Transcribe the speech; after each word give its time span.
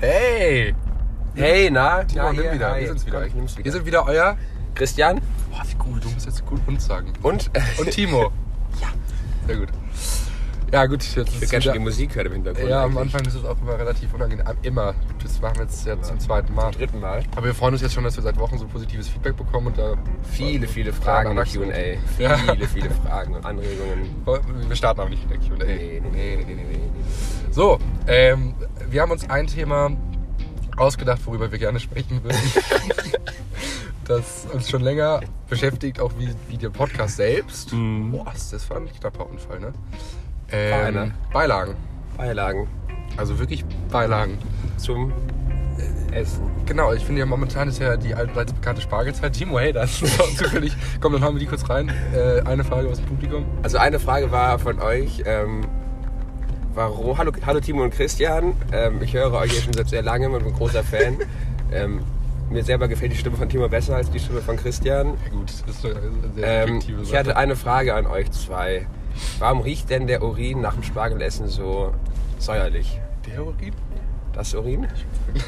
Hey! 0.00 0.74
Hey, 1.34 1.70
na? 1.70 2.02
Timo, 2.04 2.24
ja, 2.24 2.32
nimm 2.32 2.44
ja, 2.44 2.52
wieder. 2.54 2.70
hi. 2.72 2.80
Wir 2.80 2.88
sind's 2.88 3.06
wieder. 3.06 3.18
Komm, 3.18 3.26
ich 3.28 3.34
nimm's 3.34 3.56
Wir 3.56 3.64
wieder. 3.64 3.72
sind 3.72 3.84
wieder 3.86 4.06
euer. 4.06 4.36
Christian 4.74 5.20
Boah, 5.50 5.62
wie 5.68 5.74
gut. 5.74 6.02
Du 6.04 6.08
musst 6.08 6.24
jetzt 6.24 6.46
gut 6.46 6.60
uns 6.66 6.86
sagen. 6.86 7.12
und 7.22 7.50
Und 7.78 7.90
Timo. 7.90 8.32
ja. 8.80 8.88
Sehr 9.46 9.56
gut. 9.56 9.68
Ja, 10.72 10.86
gut. 10.86 11.02
Jetzt 11.02 11.16
ich 11.16 11.16
will 11.36 11.42
ist 11.42 11.50
ganz 11.50 11.64
schön 11.64 11.72
wieder, 11.72 11.72
die 11.72 11.78
Musik 11.84 12.14
hören 12.14 12.26
im 12.28 12.32
Hintergrund. 12.32 12.68
Ja, 12.70 12.84
am 12.84 12.96
eigentlich. 12.96 13.14
Anfang 13.14 13.26
ist 13.26 13.34
es 13.34 13.44
auch 13.44 13.60
immer 13.60 13.78
relativ 13.78 14.14
unangenehm. 14.14 14.46
Immer. 14.62 14.94
Das 15.22 15.38
machen 15.42 15.56
wir 15.56 15.62
jetzt 15.64 15.84
ja 15.84 16.00
zum 16.00 16.18
zweiten 16.18 16.54
Mal. 16.54 16.70
Zum 16.72 16.80
dritten 16.80 17.00
Mal. 17.00 17.22
Aber 17.36 17.46
wir 17.46 17.54
freuen 17.54 17.74
uns 17.74 17.82
jetzt 17.82 17.92
schon, 17.92 18.04
dass 18.04 18.16
wir 18.16 18.22
seit 18.22 18.38
Wochen 18.38 18.56
so 18.56 18.66
positives 18.66 19.06
Feedback 19.08 19.36
bekommen 19.36 19.66
und 19.66 19.76
da 19.76 19.96
Viele, 20.22 20.66
viele 20.66 20.94
Fragen 20.94 21.36
im. 21.36 21.44
Q&A. 21.44 22.22
Ja. 22.22 22.36
Viele, 22.38 22.68
viele 22.68 22.90
Fragen 22.90 23.34
und 23.34 23.44
Anregungen. 23.44 24.24
Wir 24.68 24.76
starten 24.76 25.00
aber 25.00 25.10
nicht 25.10 25.28
mit 25.28 25.42
der 25.42 25.48
Q&A. 25.48 25.64
Nee, 25.66 26.00
nee, 26.00 26.10
nee, 26.10 26.44
nee, 26.46 26.54
nee, 26.54 26.64
nee. 26.70 26.90
So, 27.50 27.78
ähm, 28.06 28.54
wir 28.88 29.02
haben 29.02 29.10
uns 29.10 29.28
ein 29.28 29.46
Thema 29.46 29.90
ausgedacht, 30.76 31.20
worüber 31.26 31.50
wir 31.50 31.58
gerne 31.58 31.80
sprechen 31.80 32.22
würden. 32.22 32.38
das 34.04 34.46
uns 34.52 34.68
schon 34.68 34.82
länger 34.82 35.20
beschäftigt, 35.48 36.00
auch 36.00 36.12
wie, 36.18 36.34
wie 36.48 36.56
der 36.56 36.70
Podcast 36.70 37.16
selbst. 37.16 37.72
Mhm. 37.72 38.12
Boah, 38.12 38.32
das 38.32 38.68
war 38.70 38.78
ein 38.78 38.88
knapper 38.92 39.28
Unfall, 39.28 39.60
ne? 39.60 39.72
Ähm, 40.50 41.12
Beilagen. 41.32 41.76
Beilagen 42.16 42.68
Also 43.16 43.38
wirklich 43.38 43.64
Beilagen. 43.90 44.38
zum 44.76 45.12
Essen. 46.12 46.50
Genau, 46.66 46.92
ich 46.92 47.04
finde 47.04 47.20
ja 47.20 47.26
momentan 47.26 47.68
ist 47.68 47.78
ja 47.78 47.96
die 47.96 48.14
allseits 48.14 48.52
bekannte 48.52 48.82
Spargelzeit. 48.82 49.32
Timo, 49.32 49.58
hey, 49.58 49.72
das 49.72 50.02
ist 50.02 50.20
auch 50.20 50.28
zufällig. 50.34 50.76
Komm, 51.00 51.12
dann 51.12 51.22
haben 51.22 51.34
wir 51.34 51.40
die 51.40 51.46
kurz 51.46 51.68
rein. 51.68 51.90
Äh, 52.14 52.42
eine 52.42 52.64
Frage 52.64 52.88
aus 52.88 52.98
dem 52.98 53.06
Publikum. 53.06 53.44
Also 53.62 53.78
eine 53.78 53.98
Frage 53.98 54.30
war 54.30 54.58
von 54.58 54.80
euch, 54.80 55.22
ähm, 55.24 55.66
warum, 56.74 57.18
hallo, 57.18 57.32
hallo 57.44 57.60
Timo 57.60 57.82
und 57.82 57.90
Christian, 57.90 58.54
ähm, 58.72 59.02
ich 59.02 59.14
höre 59.14 59.32
euch 59.32 59.52
hier 59.52 59.62
schon 59.62 59.72
seit 59.72 59.88
sehr 59.88 60.02
langem 60.02 60.34
und 60.34 60.44
bin 60.44 60.52
großer 60.52 60.82
Fan. 60.84 61.16
ähm, 61.72 62.00
mir 62.50 62.64
selber 62.64 62.88
gefällt 62.88 63.12
die 63.12 63.16
Stimme 63.16 63.36
von 63.36 63.48
Timo 63.48 63.68
besser 63.68 63.96
als 63.96 64.10
die 64.10 64.18
Stimme 64.18 64.40
von 64.40 64.56
Christian. 64.56 65.14
Ja 65.24 65.30
gut, 65.30 65.50
das 65.66 65.76
ist 65.76 65.84
eine 65.86 66.00
sehr 66.34 66.62
Ähm, 66.62 66.68
subjektive 66.80 67.02
ich 67.02 67.14
hatte 67.14 67.36
eine 67.36 67.56
Frage 67.56 67.94
an 67.94 68.06
euch 68.06 68.30
zwei. 68.32 68.86
Warum 69.38 69.60
riecht 69.60 69.90
denn 69.90 70.06
der 70.06 70.22
Urin 70.22 70.60
nach 70.60 70.74
dem 70.74 70.82
Spargelessen 70.82 71.46
so 71.48 71.92
säuerlich? 72.38 73.00
Der 73.26 73.44
Urin? 73.44 73.74
Das 74.32 74.54
Urin? 74.54 74.86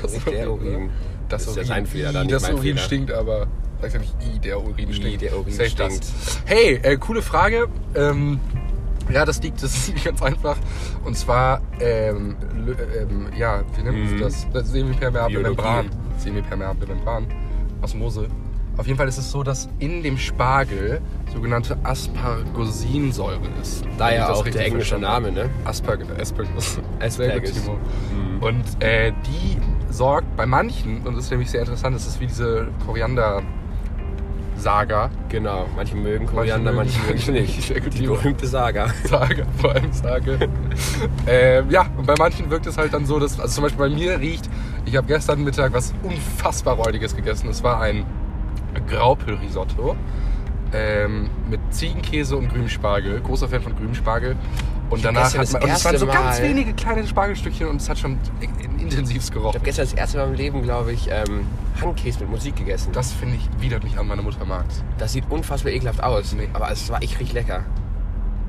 Das 0.02 0.12
Riecht 0.12 0.27
der 0.27 0.50
Urin? 0.50 0.91
Das, 1.28 1.42
ist 1.42 1.48
Urin. 1.48 1.62
ja 1.62 1.66
sein 1.66 1.86
Fehler, 1.86 2.12
dann 2.12 2.28
das 2.28 2.44
Urin 2.44 2.60
Fehler. 2.62 2.78
stinkt, 2.78 3.12
aber 3.12 3.47
sag 3.80 3.94
ja 3.94 3.98
nicht 4.00 4.14
I, 4.34 4.38
der 4.38 4.60
Urin 4.60 4.91
I, 4.91 4.94
stinkt. 4.94 5.22
der 5.22 5.38
Urin 5.38 5.52
Safe 5.52 5.70
stinkt. 5.70 6.00
Das. 6.00 6.42
Hey, 6.44 6.75
äh, 6.82 6.97
coole 6.98 7.22
Frage. 7.22 7.69
Ähm, 7.94 8.38
ja, 9.12 9.24
das 9.24 9.42
liegt, 9.42 9.62
das 9.62 9.88
ist 9.88 10.05
ganz 10.05 10.22
einfach. 10.22 10.56
Und 11.05 11.16
zwar, 11.16 11.60
ähm, 11.80 12.36
ähm, 12.98 13.27
ja, 13.36 13.62
wie 13.77 13.82
nennt 13.82 13.98
man 14.04 14.16
Mhm. 14.16 14.20
das? 14.20 14.46
das? 14.52 14.70
Semipermeable. 14.70 15.41
Membran. 15.41 15.91
Semipermeable 16.19 16.86
Membran. 16.86 17.27
Osmose. 17.82 18.28
Auf 18.78 18.86
jeden 18.86 18.96
Fall 18.96 19.08
ist 19.08 19.19
es 19.19 19.30
so, 19.30 19.42
dass 19.42 19.69
in 19.80 20.02
dem 20.02 20.16
Spargel 20.16 21.02
sogenannte 21.30 21.77
Aspargosinsäure 21.82 23.38
ist. 23.60 23.84
Daher 23.98 24.32
auch 24.34 24.44
der 24.44 24.64
englische. 24.66 24.98
Name, 24.98 25.30
ne? 25.30 25.50
Asperg 25.64 26.00
Aspergus. 26.19 26.78
Aspergus. 27.00 27.52
Timo. 27.52 27.76
Und 28.41 28.64
äh, 28.82 29.12
die 29.26 29.58
sorgt 29.92 30.34
bei 30.36 30.47
manchen, 30.47 31.02
und 31.04 31.16
das 31.16 31.24
ist 31.24 31.30
nämlich 31.30 31.50
sehr 31.50 31.60
interessant, 31.60 31.94
das 31.94 32.06
ist 32.06 32.20
wie 32.20 32.26
diese 32.26 32.69
Koriander-Saga. 34.62 35.10
Genau, 35.28 35.66
manche 35.74 35.96
mögen 35.96 36.27
Koriander, 36.27 36.72
manche 36.72 36.98
mögen 37.00 37.18
es 37.18 37.28
nicht. 37.28 37.62
Sehr 37.62 37.80
gut, 37.80 37.94
Die 37.94 38.06
berühmte 38.06 38.46
Saga. 38.46 38.88
Saga, 39.04 39.44
vor 39.58 39.72
allem 39.72 39.92
Sage. 39.92 40.38
ähm, 41.27 41.70
ja, 41.70 41.86
und 41.96 42.06
bei 42.06 42.14
manchen 42.19 42.50
wirkt 42.50 42.66
es 42.66 42.78
halt 42.78 42.94
dann 42.94 43.06
so, 43.06 43.19
dass, 43.19 43.38
also 43.38 43.54
zum 43.54 43.62
Beispiel 43.64 43.88
bei 43.88 43.94
mir 43.94 44.19
riecht, 44.20 44.48
ich 44.84 44.96
habe 44.96 45.06
gestern 45.06 45.42
Mittag 45.42 45.72
was 45.72 45.92
unfassbar 46.02 46.76
räudiges 46.76 47.14
gegessen. 47.16 47.48
Es 47.48 47.62
war 47.62 47.81
ein 47.81 48.04
Graupelrisotto 48.88 49.97
ähm, 50.72 51.28
mit 51.50 51.60
Ziegenkäse 51.70 52.37
und 52.37 52.48
grünem 52.48 52.69
Spargel. 52.69 53.20
Großer 53.20 53.48
Fan 53.48 53.62
von 53.62 53.76
grünem 53.76 53.94
Spargel. 53.94 54.37
Und 54.92 54.98
Ich 54.98 55.04
danach 55.04 55.25
hat 55.34 55.53
man, 55.53 55.62
und 55.62 55.70
es 55.70 55.84
waren 55.84 55.97
so 55.97 56.06
erste 56.06 56.06
ganz 56.06 56.38
Mal- 56.41 56.48
wenige 56.48 56.72
kleine 56.75 57.06
Spargelstückchen 57.06 57.66
und 57.66 57.80
es 57.80 57.88
hat 57.88 57.98
schon 57.98 58.19
intensivst 58.78 59.28
Ich 59.28 59.34
gerochen. 59.34 59.54
habe 59.54 59.64
gestern 59.64 59.86
das 59.86 59.94
erste 59.94 60.19
Mal 60.19 60.28
im 60.28 60.34
Leben, 60.34 60.62
glaube 60.62 60.92
ich, 60.92 61.08
ähm, 61.10 61.47
Handkäse 61.80 62.20
mit 62.20 62.30
Musik 62.30 62.56
gegessen. 62.56 62.92
Das, 62.92 63.10
finde 63.12 63.36
ich 63.36 63.48
widert 63.62 63.82
mich 63.84 63.98
an, 63.98 64.06
meine 64.06 64.20
Mutter 64.22 64.44
mag's. 64.44 64.82
das 64.98 65.12
sieht 65.12 65.25
unfassbar 65.31 65.72
ekelhaft 65.72 66.02
aus. 66.02 66.34
Nee. 66.34 66.48
Aber 66.52 66.70
es 66.70 66.91
war 66.91 67.02
echt 67.02 67.19
richtig 67.19 67.32
lecker. 67.32 67.64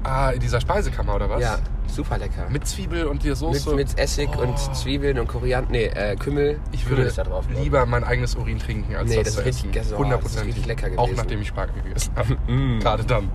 Ah, 0.03 0.31
in 0.31 0.41
dieser 0.41 0.59
Speisekammer 0.59 1.15
oder 1.15 1.29
was? 1.29 1.41
Ja, 1.41 1.59
super 1.87 2.17
lecker. 2.17 2.47
Mit 2.49 2.67
Zwiebel 2.67 3.05
und 3.05 3.23
der 3.23 3.37
Soße. 3.37 3.69
mit, 3.73 3.87
mit 3.87 3.97
Essig 3.97 4.27
Oh. 4.37 4.41
und 4.41 4.57
Zwiebeln 4.75 5.17
und 5.17 5.27
Koriander. 5.29 5.71
Nee, 5.71 5.85
äh, 5.85 6.17
Kümmel. 6.17 6.59
Ich 6.73 6.83
Kümmel 6.83 7.05
würde 7.05 7.13
da 7.15 7.23
drauf. 7.23 7.45
ich. 7.49 7.57
lieber 7.63 7.85
mein 7.85 8.03
eigenes 8.03 8.35
Urin 8.35 8.59
trinken, 8.59 8.97
als 8.97 9.09
Nee, 9.09 9.15
das, 9.15 9.23
das 9.27 9.33
zu 9.35 9.39
ist 9.39 9.45
richtig- 9.63 9.75
essen. 9.77 9.93
ist- 9.93 9.97
oh, 9.97 10.03
das 10.03 10.35
ist 10.35 10.43
richtig 10.45 10.65
lecker 10.65 10.87
Auch 10.97 11.05
gewesen. 11.05 11.15
nachdem 11.15 11.41
ich 11.41 11.47
Spargel 11.47 11.81
gegessen 11.81 12.11
habe. 12.17 12.35
Mm. 12.51 12.79
Gerade 12.81 13.05
dann. 13.05 13.29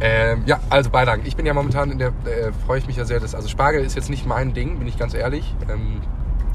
Ähm, 0.00 0.42
ja, 0.46 0.60
also 0.70 0.90
Beilagen. 0.90 1.22
Ich 1.26 1.36
bin 1.36 1.44
ja 1.46 1.52
momentan 1.54 1.90
in 1.90 1.98
der, 1.98 2.08
äh, 2.24 2.52
freue 2.66 2.78
ich 2.78 2.86
mich 2.86 2.96
ja 2.96 3.04
sehr, 3.04 3.20
dass, 3.20 3.34
also 3.34 3.48
Spargel 3.48 3.84
ist 3.84 3.96
jetzt 3.96 4.08
nicht 4.10 4.26
mein 4.26 4.54
Ding, 4.54 4.78
bin 4.78 4.88
ich 4.88 4.98
ganz 4.98 5.12
ehrlich. 5.14 5.54
Ähm, 5.70 6.00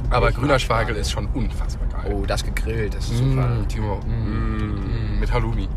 aber 0.09 0.29
Ich 0.29 0.35
grüner 0.35 0.57
Spargel 0.59 0.85
Spargel. 0.95 1.01
ist 1.01 1.11
schon 1.11 1.27
unfassbar 1.33 1.87
geil. 1.89 2.13
Oh, 2.15 2.25
das 2.25 2.43
gegrillt, 2.43 2.95
das 2.95 3.09
ist 3.09 3.17
super. 3.17 3.47
Mm, 3.47 3.67
Timo. 3.67 3.99
Mm. 4.05 4.09
Mm. 4.09 5.15
Mm, 5.15 5.19
mit 5.19 5.31
Halloumi. 5.31 5.67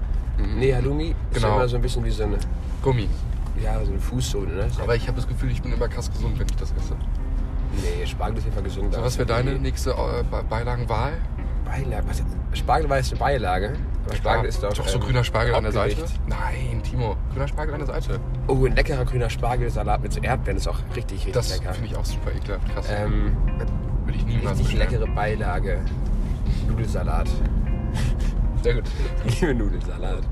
Nee, 0.56 0.74
Halloumi 0.74 1.14
ist 1.30 1.42
Genau. 1.42 1.56
immer 1.56 1.68
so 1.68 1.76
ein 1.76 1.82
bisschen 1.82 2.04
wie 2.04 2.10
so 2.10 2.22
eine, 2.24 2.38
Gummi. 2.82 3.08
ja, 3.62 3.82
so 3.84 3.90
eine 3.90 4.00
Fußsohle, 4.00 4.52
ne? 4.54 4.68
Aber 4.82 4.94
ich 4.96 5.06
habe 5.08 5.16
das 5.16 5.26
Gefühl, 5.28 5.50
ich 5.50 5.60
bin 5.62 5.72
immer 5.72 5.88
krass 5.88 6.10
gesund, 6.10 6.38
wenn 6.38 6.46
ich 6.46 6.56
das 6.56 6.70
esse. 6.72 6.94
nee, 7.74 8.06
Spargel 8.06 8.38
ist 8.38 8.40
auf 8.42 8.44
jeden 8.46 8.54
Fall 8.54 8.62
gesund. 8.64 8.94
So, 8.94 9.02
was 9.02 9.18
wäre 9.18 9.26
deine 9.26 9.52
nächste 9.58 9.90
äh, 9.90 10.22
Be- 10.30 10.44
Beilagenwahl? 10.48 11.12
Beilage? 11.64 12.04
Was, 12.08 12.22
Spargel 12.58 12.88
war 12.88 12.96
jetzt 12.98 13.10
eine 13.12 13.18
Beilage. 13.18 13.74
Aber 14.06 14.16
Spargel 14.16 14.48
ist 14.48 14.62
doch. 14.62 14.72
doch 14.72 14.88
so 14.88 14.98
ähm, 14.98 15.04
grüner 15.04 15.24
Spargel 15.24 15.54
an 15.54 15.64
der 15.64 15.72
Seite. 15.72 16.02
Nein, 16.26 16.80
Timo, 16.82 17.16
grüner 17.38 17.48
Spargel 17.48 17.74
an 17.74 17.80
der 17.80 17.86
Seite. 17.86 18.20
Oh, 18.48 18.64
ein 18.66 18.74
leckerer 18.74 19.04
grüner 19.04 19.30
Spargelsalat 19.30 20.02
mit 20.02 20.12
so 20.12 20.20
Erdbeeren 20.20 20.56
ist 20.56 20.66
auch 20.68 20.78
richtig, 20.96 21.18
richtig 21.18 21.32
Das 21.32 21.56
lecker. 21.58 21.72
finde 21.74 21.90
ich 21.90 21.96
auch 21.96 22.04
super 22.04 22.30
ekelhaft. 22.36 22.68
Krass. 22.74 22.86
Ähm, 22.90 23.36
Würde 24.04 24.18
ich 24.18 24.26
niemals 24.26 24.58
richtig 24.58 24.78
bestellen. 24.78 25.00
leckere 25.02 25.14
Beilage. 25.14 25.80
Nudelsalat. 26.68 27.28
Sehr 28.62 28.74
gut. 28.74 28.84
Ich 29.24 29.40
liebe 29.40 29.54
Nudelsalat. 29.54 30.22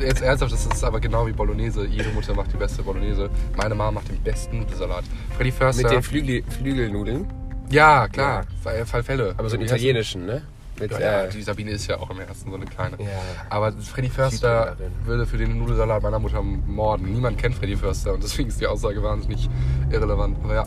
Jetzt 0.00 0.22
ernsthaft, 0.22 0.52
das 0.52 0.66
ist 0.66 0.84
aber 0.84 1.00
genau 1.00 1.26
wie 1.26 1.32
Bolognese. 1.32 1.84
Jede 1.86 2.10
Mutter 2.10 2.32
macht 2.34 2.52
die 2.52 2.56
beste 2.56 2.82
Bolognese. 2.82 3.28
Meine 3.56 3.74
Mama 3.74 3.90
macht 3.92 4.08
den 4.08 4.22
besten 4.22 4.60
Nudelsalat. 4.60 5.02
Freddy 5.36 5.50
Förster. 5.50 5.82
Mit 5.82 5.92
den 5.92 6.02
Flügel, 6.02 6.42
Flügelnudeln. 6.48 7.26
ja, 7.70 8.06
klar. 8.06 8.44
Fall- 8.62 8.86
Fallfälle. 8.86 9.34
Aber 9.36 9.48
so 9.48 9.56
heißt- 9.56 9.62
italienischen, 9.64 10.26
ne? 10.26 10.42
Mit, 10.80 10.90
Ja, 10.92 11.24
äh, 11.24 11.28
die 11.30 11.42
Sabine 11.42 11.70
ist 11.70 11.86
ja 11.86 11.98
auch 11.98 12.10
im 12.10 12.18
ersten 12.20 12.50
so 12.50 12.56
eine 12.56 12.64
kleine. 12.64 12.96
Ja. 13.00 13.06
Aber 13.50 13.72
Freddy 13.72 14.08
Förster 14.10 14.76
würde 15.04 15.26
für 15.26 15.36
den 15.38 15.58
Nudelsalat 15.58 16.02
meiner 16.02 16.18
Mutter 16.18 16.42
morden. 16.42 17.12
Niemand 17.12 17.38
kennt 17.38 17.54
Freddy 17.54 17.76
Förster 17.76 18.14
und 18.14 18.22
deswegen 18.22 18.48
ist 18.48 18.60
die 18.60 18.66
Aussage 18.66 19.02
wahnsinnig 19.02 19.48
irrelevant. 19.90 20.38
Aber 20.42 20.54
ja. 20.54 20.64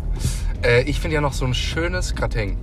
Äh, 0.64 0.84
ich 0.84 1.00
finde 1.00 1.16
ja 1.16 1.22
noch 1.22 1.34
so 1.34 1.46
ein 1.46 1.54
schönes 1.54 2.16
Gratin. 2.16 2.58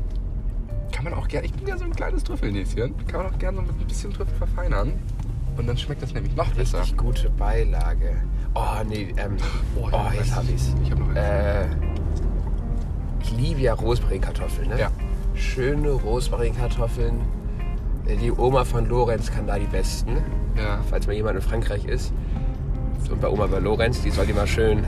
Kann 0.93 1.05
man 1.05 1.15
auch 1.15 1.28
gerne, 1.28 1.47
ich 1.47 1.53
bin 1.53 1.66
ja 1.66 1.77
so 1.78 1.84
ein 1.84 1.94
kleines 1.94 2.25
Trüffelnäschen. 2.25 2.94
Kann 3.06 3.22
man 3.25 3.33
auch 3.34 3.38
gerne 3.38 3.59
so 3.59 3.62
mit 3.62 3.81
ein 3.81 3.87
bisschen 3.87 4.12
Trüffel 4.12 4.34
verfeinern. 4.37 4.93
Und 5.56 5.67
dann 5.67 5.77
schmeckt 5.77 6.03
das 6.03 6.15
nämlich 6.15 6.34
noch 6.37 6.49
besser. 6.53 6.81
richtig 6.81 6.97
gute 6.97 7.31
Beilage. 7.31 8.17
Oh, 8.55 8.82
nee, 8.88 9.15
ähm. 9.17 9.37
Oh, 9.77 9.88
Oh, 9.93 9.99
jetzt 10.15 10.34
hab 10.34 10.44
ich. 10.44 10.55
ich's. 10.55 10.75
Ich 10.84 10.91
hab 10.91 10.99
noch 10.99 11.09
eins. 11.09 11.19
Äh, 11.19 11.67
ich 13.22 13.31
liebe 13.32 13.61
ja 13.61 13.75
Rosmarinkartoffeln, 13.75 14.69
ne? 14.71 14.78
Ja. 14.81 14.91
Schöne 15.34 15.91
Rosmarinkartoffeln. 15.91 17.21
Die 18.16 18.32
Oma 18.32 18.65
von 18.65 18.87
Lorenz 18.88 19.31
kann 19.31 19.47
da 19.47 19.59
die 19.59 19.66
besten. 19.66 20.16
Ja. 20.56 20.78
Falls 20.88 21.06
mal 21.06 21.12
jemand 21.15 21.37
in 21.37 21.43
Frankreich 21.43 21.84
ist. 21.84 22.12
Und 23.10 23.21
bei 23.21 23.28
Oma 23.28 23.47
bei 23.47 23.59
Lorenz, 23.59 24.03
die 24.03 24.10
soll 24.10 24.26
die 24.26 24.32
mal 24.32 24.47
schön 24.47 24.84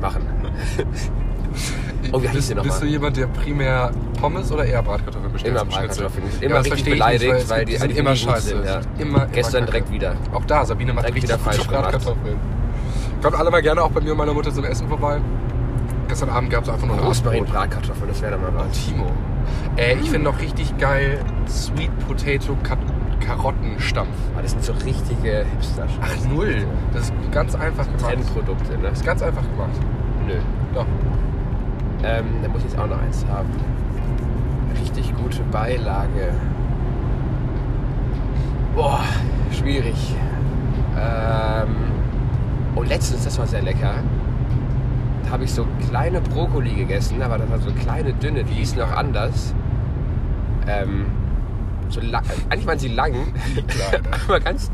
machen. 0.00 0.22
Oh, 2.12 2.22
wie 2.22 2.28
bist, 2.28 2.50
die 2.50 2.54
noch 2.54 2.62
bist 2.62 2.80
du 2.80 2.86
jemand, 2.86 3.16
der 3.16 3.26
primär 3.26 3.90
Pommes 4.20 4.50
oder 4.52 4.64
eher 4.64 4.82
Bratkartoffeln 4.82 5.32
bestellt? 5.32 5.54
Immer? 5.56 5.64
Bratkartoffeln. 5.64 6.24
Ja, 6.40 6.46
immer 6.46 6.54
das 6.56 6.64
richtig 6.66 6.78
ich 6.80 6.84
nicht, 6.84 6.94
beleidigt, 6.94 7.32
es 7.34 7.50
weil 7.50 7.64
gibt- 7.64 7.72
die 7.72 7.76
sind 7.76 7.96
immer 7.98 8.14
scheiße. 8.16 8.48
sind, 8.48 8.64
ja. 8.64 8.80
Immer, 8.98 9.26
Gestern 9.26 9.62
immer 9.64 9.66
direkt 9.72 9.90
wieder. 9.90 10.14
Auch 10.32 10.44
da, 10.44 10.64
Sabine 10.64 10.92
macht 10.92 11.08
Direkt 11.08 11.24
richtig 11.24 11.40
falsch. 11.40 11.66
Bratkartoffeln. 11.66 12.36
Kommt 13.22 13.34
alle 13.34 13.50
mal 13.50 13.60
gerne 13.62 13.82
auch 13.82 13.90
bei 13.90 14.00
mir 14.00 14.12
und 14.12 14.18
meiner 14.18 14.32
Mutter 14.34 14.52
zum 14.52 14.64
Essen 14.64 14.88
vorbei. 14.88 15.20
Gestern 16.06 16.30
Abend 16.30 16.50
gab 16.50 16.62
es 16.64 16.70
einfach 16.70 16.86
nur 16.86 16.96
Rosmarin. 16.98 17.44
Bratkartoffeln, 17.44 18.08
das 18.08 18.22
wäre 18.22 18.32
doch 18.38 18.40
mal 18.40 18.54
was. 18.54 18.86
Timo. 18.86 19.06
Äh, 19.76 19.94
ich 19.94 20.10
finde 20.10 20.30
noch 20.30 20.40
richtig 20.40 20.76
geil 20.78 21.20
Sweet 21.48 21.90
Potato 22.06 22.56
Ka 22.62 22.76
Karottenstampf. 23.20 24.16
Aber 24.32 24.42
das 24.42 24.52
sind 24.52 24.64
so 24.64 24.72
richtige 24.72 25.44
hipster 25.52 25.86
Ach, 26.00 26.28
null. 26.32 26.66
Das 26.94 27.04
ist 27.04 27.12
ganz 27.32 27.54
einfach 27.54 27.84
gemacht. 27.84 28.04
Trendprodukte, 28.04 28.72
ne? 28.78 28.88
Das 28.88 29.00
ist 29.00 29.04
ganz 29.04 29.22
einfach 29.22 29.42
gemacht. 29.42 29.78
Nö. 30.26 30.34
Doch. 30.72 30.86
Ähm, 32.04 32.26
da 32.42 32.48
muss 32.48 32.58
ich 32.64 32.70
jetzt 32.70 32.78
auch 32.78 32.86
noch 32.86 33.00
eins 33.02 33.26
haben. 33.26 33.50
Richtig 34.80 35.14
gute 35.16 35.42
Beilage. 35.50 36.32
Boah, 38.74 39.00
schwierig. 39.52 40.14
Ähm, 40.96 41.74
oh, 42.76 42.82
letztens, 42.82 43.24
das 43.24 43.38
war 43.38 43.46
sehr 43.46 43.62
lecker. 43.62 43.94
Habe 45.30 45.44
ich 45.44 45.52
so 45.52 45.66
kleine 45.88 46.20
Brokkoli 46.20 46.74
gegessen, 46.74 47.22
aber 47.22 47.38
das 47.38 47.50
war 47.50 47.58
so 47.60 47.70
kleine, 47.72 48.12
dünne, 48.14 48.44
die 48.44 48.54
hießen 48.54 48.80
auch 48.80 48.92
anders. 48.92 49.54
Ähm, 50.66 51.06
so 51.90 52.00
lang, 52.02 52.22
eigentlich 52.50 52.66
waren 52.66 52.78
sie 52.78 52.88
lang, 52.88 53.14
aber 54.28 54.40
ganz, 54.40 54.70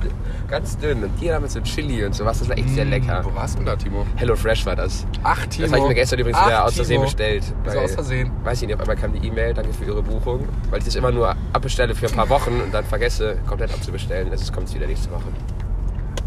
ganz 0.49 0.77
dünn. 0.79 1.05
Und 1.05 1.21
die 1.21 1.33
haben 1.33 1.47
so 1.47 1.61
Chili 1.61 2.05
und 2.05 2.12
sowas, 2.12 2.41
das 2.41 2.49
war 2.49 2.59
echt 2.59 2.69
sehr 2.71 2.85
lecker. 2.85 3.21
Wo 3.25 3.33
warst 3.37 3.55
du 3.55 3.59
denn 3.59 3.67
da, 3.67 3.77
Timo? 3.77 4.05
Hello 4.17 4.35
Fresh 4.35 4.67
war 4.67 4.75
das. 4.75 5.06
Ach, 5.23 5.47
Timo. 5.47 5.67
Das 5.67 5.73
habe 5.73 5.83
ich 5.83 5.89
mir 5.89 5.95
gestern 5.95 6.19
übrigens 6.19 6.39
Ach, 6.41 6.47
wieder 6.49 6.65
aus 6.65 6.75
Versehen 6.75 6.95
Timo. 6.97 7.05
bestellt. 7.05 7.45
Weil- 7.65 7.79
aus 7.79 7.95
Versehen? 7.95 8.33
Weiß 8.43 8.61
ich 8.62 8.67
nicht, 8.67 8.75
auf 8.75 8.81
einmal 8.81 8.97
kam 8.97 9.12
die 9.12 9.25
E-Mail, 9.27 9.55
danke 9.55 9.73
für 9.73 9.85
Ihre 9.85 10.03
Buchung. 10.03 10.49
Weil 10.71 10.81
ich 10.81 10.87
das 10.87 10.97
immer 10.97 11.12
nur 11.12 11.37
abbestelle 11.53 11.95
für 11.95 12.07
ein 12.07 12.12
paar 12.15 12.29
Wochen 12.29 12.61
und 12.65 12.75
dann 12.75 12.85
vergesse, 12.85 13.37
komplett 13.47 13.73
abzubestellen. 13.73 14.31
Also 14.33 14.53
kommt 14.53 14.67
es 14.69 14.75
wieder 14.75 14.87
nächste 14.89 15.11
Woche. 15.12 15.23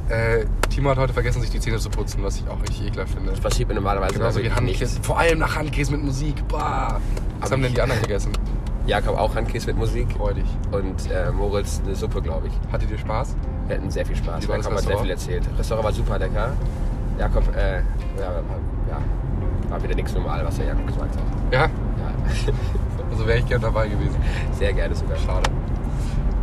Äh, 0.10 0.46
Timo 0.70 0.90
hat 0.92 0.98
heute 0.98 1.14
vergessen, 1.14 1.42
sich 1.42 1.50
die 1.50 1.60
Zähne 1.60 1.78
zu 1.80 1.90
putzen, 1.90 2.24
was 2.24 2.38
ich 2.38 2.48
auch 2.48 2.62
richtig 2.62 2.88
ekelhaft 2.88 3.14
finde. 3.14 3.32
Das 3.32 3.40
passiert 3.40 3.68
mir 3.70 3.76
normalerweise 3.76 4.14
Genauso 4.14 4.42
wie 4.42 4.50
Handkäse. 4.52 5.00
Vor 5.02 5.20
allem 5.20 5.40
nach 5.40 5.56
Handkäse 5.56 5.92
mit 5.92 6.04
Musik. 6.04 6.36
Bah. 6.48 7.00
Was 7.40 7.48
Aber 7.50 7.56
haben 7.58 7.64
denn 7.64 7.74
die 7.74 7.82
anderen 7.82 8.02
gegessen? 8.02 8.32
Jakob 8.86 9.18
auch 9.18 9.36
Handkäse 9.36 9.68
mit 9.68 9.78
Musik 9.78 10.08
Freudig. 10.14 10.46
und 10.72 11.12
äh, 11.12 11.30
Moritz 11.32 11.82
eine 11.86 11.94
Suppe, 11.94 12.22
glaube 12.22 12.48
ich. 12.48 12.54
Hattet 12.72 12.90
ihr 12.90 12.98
Spaß? 12.98 13.36
Wir 13.68 13.76
hatten 13.76 13.92
sehr 13.92 14.06
viel 14.06 14.16
Spaß. 14.16 14.44
Wie 14.44 14.48
war 14.48 14.58
Jakob 14.58 14.74
hat 14.74 14.80
sehr 14.84 14.98
viel 14.98 15.10
erzählt. 15.10 15.46
Das 15.52 15.60
Restaurant 15.60 15.86
war 15.86 15.92
super 15.94 16.18
lecker. 16.20 16.54
Jakob, 17.20 17.44
äh, 17.54 17.80
ja, 18.18 18.28
war, 18.28 18.60
ja, 18.90 19.70
war 19.70 19.84
wieder 19.84 19.96
nichts 19.96 20.14
normal, 20.14 20.46
was 20.46 20.56
der 20.56 20.68
Jakob 20.68 20.88
gesagt 20.88 21.16
hat. 21.16 21.24
Ja. 21.54 21.60
Ja, 21.64 21.70
Also 23.12 23.28
wäre 23.28 23.40
ich 23.40 23.46
gern 23.48 23.62
dabei 23.62 23.88
gewesen. 23.90 24.16
sehr 24.54 24.72
gerne 24.72 24.96
sogar. 24.96 25.18
Schade. 25.18 25.50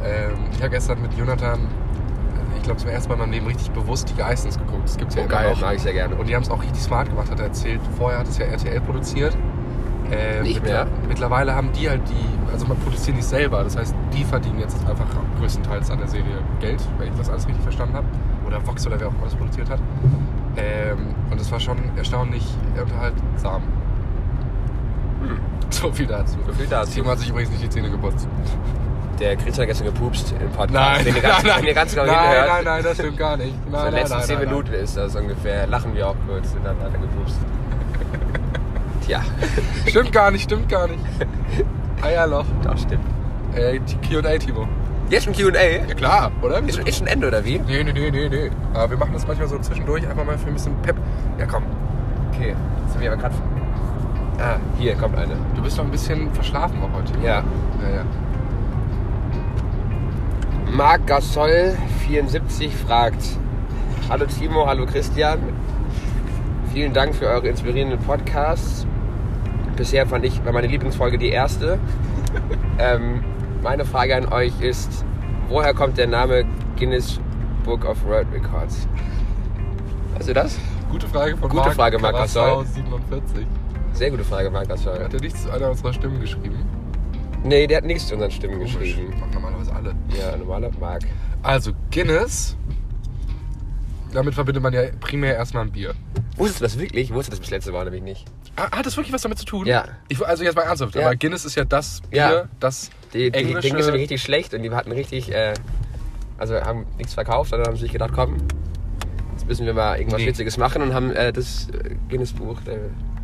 Ähm, 0.04 0.32
ich 0.52 0.58
habe 0.58 0.70
gestern 0.70 1.00
mit 1.00 1.14
Jonathan, 1.14 1.60
glaube 2.64 2.80
zum 2.80 2.90
ersten 2.90 3.08
Mal 3.08 3.14
in 3.14 3.20
meinem 3.20 3.32
Leben 3.32 3.46
richtig 3.46 3.70
bewusst 3.70 4.08
die 4.10 4.14
Geistens 4.14 4.58
geguckt. 4.58 4.84
Das 4.84 4.96
gibt's 4.96 5.14
ja 5.14 5.22
Oh, 5.22 5.24
immer 5.26 5.34
geil, 5.34 5.52
noch. 5.52 5.60
mag 5.60 5.74
ich 5.76 5.82
sehr 5.82 5.92
gerne. 5.92 6.14
Und 6.16 6.28
die 6.28 6.34
haben 6.34 6.42
es 6.42 6.50
auch 6.50 6.62
richtig 6.62 6.82
smart 6.82 7.08
gemacht, 7.08 7.30
hat 7.30 7.38
er 7.40 7.46
erzählt. 7.46 7.80
Vorher 7.96 8.18
hat 8.20 8.28
es 8.28 8.38
ja 8.38 8.46
RTL 8.46 8.80
produziert. 8.80 9.36
Äh, 10.10 10.42
Nicht 10.42 10.62
mehr? 10.62 10.86
Mittlerweile 11.08 11.54
haben 11.54 11.70
die 11.72 11.88
halt 11.88 12.02
die, 12.08 12.52
also 12.52 12.66
man 12.66 12.76
produziert 12.78 13.16
nicht 13.16 13.26
selber. 13.26 13.64
Das 13.64 13.76
heißt, 13.76 13.94
die 14.12 14.22
verdienen 14.24 14.58
jetzt 14.58 14.76
einfach 14.86 15.06
größtenteils 15.38 15.90
an 15.90 15.98
der 15.98 16.08
Serie 16.08 16.38
Geld, 16.60 16.82
wenn 16.98 17.08
ich 17.08 17.14
das 17.18 17.30
alles 17.30 17.46
richtig 17.46 17.62
verstanden 17.62 17.94
habe. 17.96 18.06
Oder 18.46 18.64
Vox 18.66 18.86
oder 18.86 19.00
wer 19.00 19.08
auch 19.08 19.12
immer 19.14 19.24
das 19.24 19.34
produziert 19.34 19.70
hat. 19.70 19.80
Ähm, 20.56 21.14
und 21.30 21.40
es 21.40 21.50
war 21.50 21.58
schon 21.58 21.78
erstaunlich 21.96 22.46
unterhaltsam. 22.80 23.62
Hm. 25.22 25.38
So 25.70 25.90
viel 25.90 26.06
dazu. 26.06 26.36
So 26.46 26.52
viel 26.52 26.66
dazu. 26.66 26.92
Timo 26.92 27.10
hat 27.10 27.18
sich 27.18 27.30
übrigens 27.30 27.50
nicht 27.50 27.62
die 27.64 27.70
Zähne 27.70 27.90
geputzt. 27.90 28.28
Der 29.20 29.36
Christian 29.36 29.62
hat 29.62 29.68
gestern 29.68 29.86
gepupst 29.86 30.32
im 30.40 30.50
Podcast. 30.50 30.72
Nein, 30.72 31.04
den 31.04 31.14
ihr 31.16 31.22
ganz, 31.22 31.42
nein, 31.44 31.52
nein, 31.56 31.64
den 31.64 31.74
ganz 31.74 31.94
genau 31.94 32.06
nein, 32.06 32.46
nein, 32.48 32.64
nein, 32.64 32.82
das 32.82 32.94
stimmt 32.94 33.16
gar 33.16 33.36
nicht. 33.36 33.54
Nein, 33.70 33.72
So 33.72 33.76
in 33.78 33.84
den 33.84 33.92
nein, 33.92 33.94
letzten 33.94 34.16
nein, 34.18 34.26
10 34.26 34.36
nein, 34.38 34.48
Minuten 34.48 34.72
ist 34.74 34.96
das 34.96 35.14
ungefähr. 35.16 35.66
Lachen 35.66 35.94
wir 35.94 36.08
auch 36.08 36.16
kurz 36.26 36.52
und 36.54 36.64
dann 36.64 36.76
hat 36.80 36.92
er 36.92 36.98
gepupst. 37.00 37.36
Tja, 39.06 39.20
Nein. 39.40 39.48
Stimmt 39.88 40.12
gar 40.12 40.30
nicht, 40.30 40.44
stimmt 40.44 40.68
gar 40.68 40.88
nicht. 40.88 41.00
Eierloch. 42.02 42.46
das 42.62 42.82
stimmt. 42.82 43.04
Äh, 43.54 43.78
Q&A, 44.08 44.38
Timo. 44.38 44.66
Jetzt 45.10 45.24
schon 45.24 45.34
Q&A? 45.34 45.86
Ja 45.86 45.94
klar, 45.94 46.32
oder? 46.42 46.58
Ist, 46.60 46.78
ist 46.78 46.98
schon 46.98 47.06
Ende, 47.06 47.28
oder 47.28 47.44
wie? 47.44 47.58
Nee, 47.58 47.84
nee, 47.84 47.92
nee, 47.92 48.10
nee, 48.10 48.28
nee. 48.28 48.50
Aber 48.72 48.90
wir 48.90 48.96
machen 48.96 49.12
das 49.12 49.26
manchmal 49.26 49.48
so 49.48 49.58
zwischendurch, 49.58 50.08
einfach 50.08 50.24
mal 50.24 50.36
für 50.38 50.48
ein 50.48 50.54
bisschen 50.54 50.74
Pep. 50.82 50.96
Ja, 51.38 51.46
komm. 51.46 51.62
Okay, 52.32 52.48
jetzt 52.82 52.92
sind 52.92 53.00
wir 53.02 53.12
aber 53.12 53.20
gerade... 53.20 53.34
Ah, 54.40 54.56
hier 54.78 54.94
kommt 54.96 55.16
eine. 55.16 55.34
Du 55.54 55.62
bist 55.62 55.78
doch 55.78 55.84
ein 55.84 55.90
bisschen 55.90 56.32
verschlafen 56.32 56.78
auch 56.82 56.96
heute. 56.98 57.12
Ja. 57.22 57.44
Ja, 57.82 57.96
ja. 57.96 58.02
Marc 60.74 61.06
Gasol 61.06 61.76
74 62.08 62.74
fragt: 62.74 63.38
Hallo 64.08 64.26
Timo, 64.26 64.66
hallo 64.66 64.86
Christian. 64.86 65.38
Vielen 66.72 66.92
Dank 66.92 67.14
für 67.14 67.28
eure 67.28 67.46
inspirierenden 67.46 68.00
Podcasts. 68.00 68.84
Bisher 69.76 70.04
fand 70.04 70.24
ich, 70.24 70.44
war 70.44 70.52
meine 70.52 70.66
Lieblingsfolge 70.66 71.16
die 71.16 71.28
erste. 71.28 71.78
ähm, 72.80 73.22
meine 73.62 73.84
Frage 73.84 74.16
an 74.16 74.32
euch 74.32 74.60
ist: 74.60 75.04
Woher 75.48 75.74
kommt 75.74 75.96
der 75.96 76.08
Name 76.08 76.44
Guinness 76.76 77.20
Book 77.64 77.84
of 77.84 78.04
World 78.04 78.26
Records? 78.32 78.88
Weißt 80.16 80.28
du 80.28 80.34
das? 80.34 80.58
Gute 80.90 81.06
Frage 81.06 81.36
von 81.36 81.50
Gute 81.50 81.62
Marc 81.66 81.74
Frage, 81.74 81.98
Marc 82.00 82.16
Gasol. 82.16 82.66
47. 82.66 83.46
Sehr 83.92 84.10
gute 84.10 84.24
Frage, 84.24 84.50
Marc 84.50 84.68
Gasol. 84.68 85.04
Hat 85.04 85.14
er 85.14 85.20
nichts 85.20 85.44
zu 85.44 85.52
einer 85.52 85.70
unserer 85.70 85.92
Stimmen 85.92 86.20
geschrieben? 86.20 86.66
Nee, 87.44 87.66
der 87.66 87.76
hat 87.78 87.84
nichts 87.84 88.08
zu 88.08 88.14
unseren 88.14 88.30
Stimmen 88.30 88.54
Komisch. 88.58 88.78
geschrieben. 88.78 89.10
Machen 89.20 89.30
normalerweise 89.34 89.74
alle. 89.74 89.94
Ja, 90.18 90.36
normaler 90.36 90.70
Marc. 90.80 91.02
Also, 91.42 91.72
Guinness. 91.92 92.56
Damit 94.12 94.34
verbindet 94.34 94.62
man 94.62 94.72
ja 94.72 94.82
primär 95.00 95.34
erstmal 95.36 95.64
ein 95.64 95.72
Bier. 95.72 95.94
Wusstest 96.36 96.60
du 96.60 96.64
das 96.64 96.78
wirklich? 96.78 97.10
Ich 97.10 97.14
wusste 97.14 97.30
das 97.32 97.40
bis 97.40 97.50
letzte 97.50 97.72
Mal 97.72 97.84
nämlich 97.84 98.02
nicht. 98.02 98.24
Ah, 98.56 98.70
Hat 98.78 98.86
das 98.86 98.96
wirklich 98.96 99.12
was 99.12 99.22
damit 99.22 99.38
zu 99.38 99.44
tun? 99.44 99.66
Ja. 99.66 99.86
Ich, 100.08 100.24
also 100.24 100.44
jetzt 100.44 100.54
mal 100.54 100.62
ernsthaft, 100.62 100.94
Ja. 100.94 101.06
aber 101.06 101.16
Guinness 101.16 101.44
ist 101.44 101.56
ja 101.56 101.64
das 101.64 102.00
Bier, 102.10 102.20
Ja. 102.20 102.48
das 102.60 102.90
Die, 103.12 103.30
die, 103.32 103.38
englische... 103.38 103.68
ist 103.76 103.86
nämlich 103.86 104.02
richtig 104.02 104.22
schlecht 104.22 104.54
und 104.54 104.62
die 104.62 104.70
hatten 104.70 104.92
richtig, 104.92 105.32
äh, 105.32 105.54
also 106.38 106.54
haben 106.60 106.86
nichts 106.96 107.14
verkauft, 107.14 107.50
sondern 107.50 107.68
haben 107.68 107.76
sich 107.76 107.90
gedacht, 107.92 108.12
komm, 108.14 108.36
jetzt 109.32 109.46
müssen 109.48 109.66
wir 109.66 109.74
mal 109.74 109.98
irgendwas 109.98 110.20
Nee. 110.20 110.28
Witziges 110.28 110.56
machen 110.56 110.80
und 110.82 110.94
haben 110.94 111.10
äh, 111.10 111.32
das 111.32 111.68
äh, 111.70 111.96
Guinness-Buch, 112.08 112.60
äh, 112.66 112.78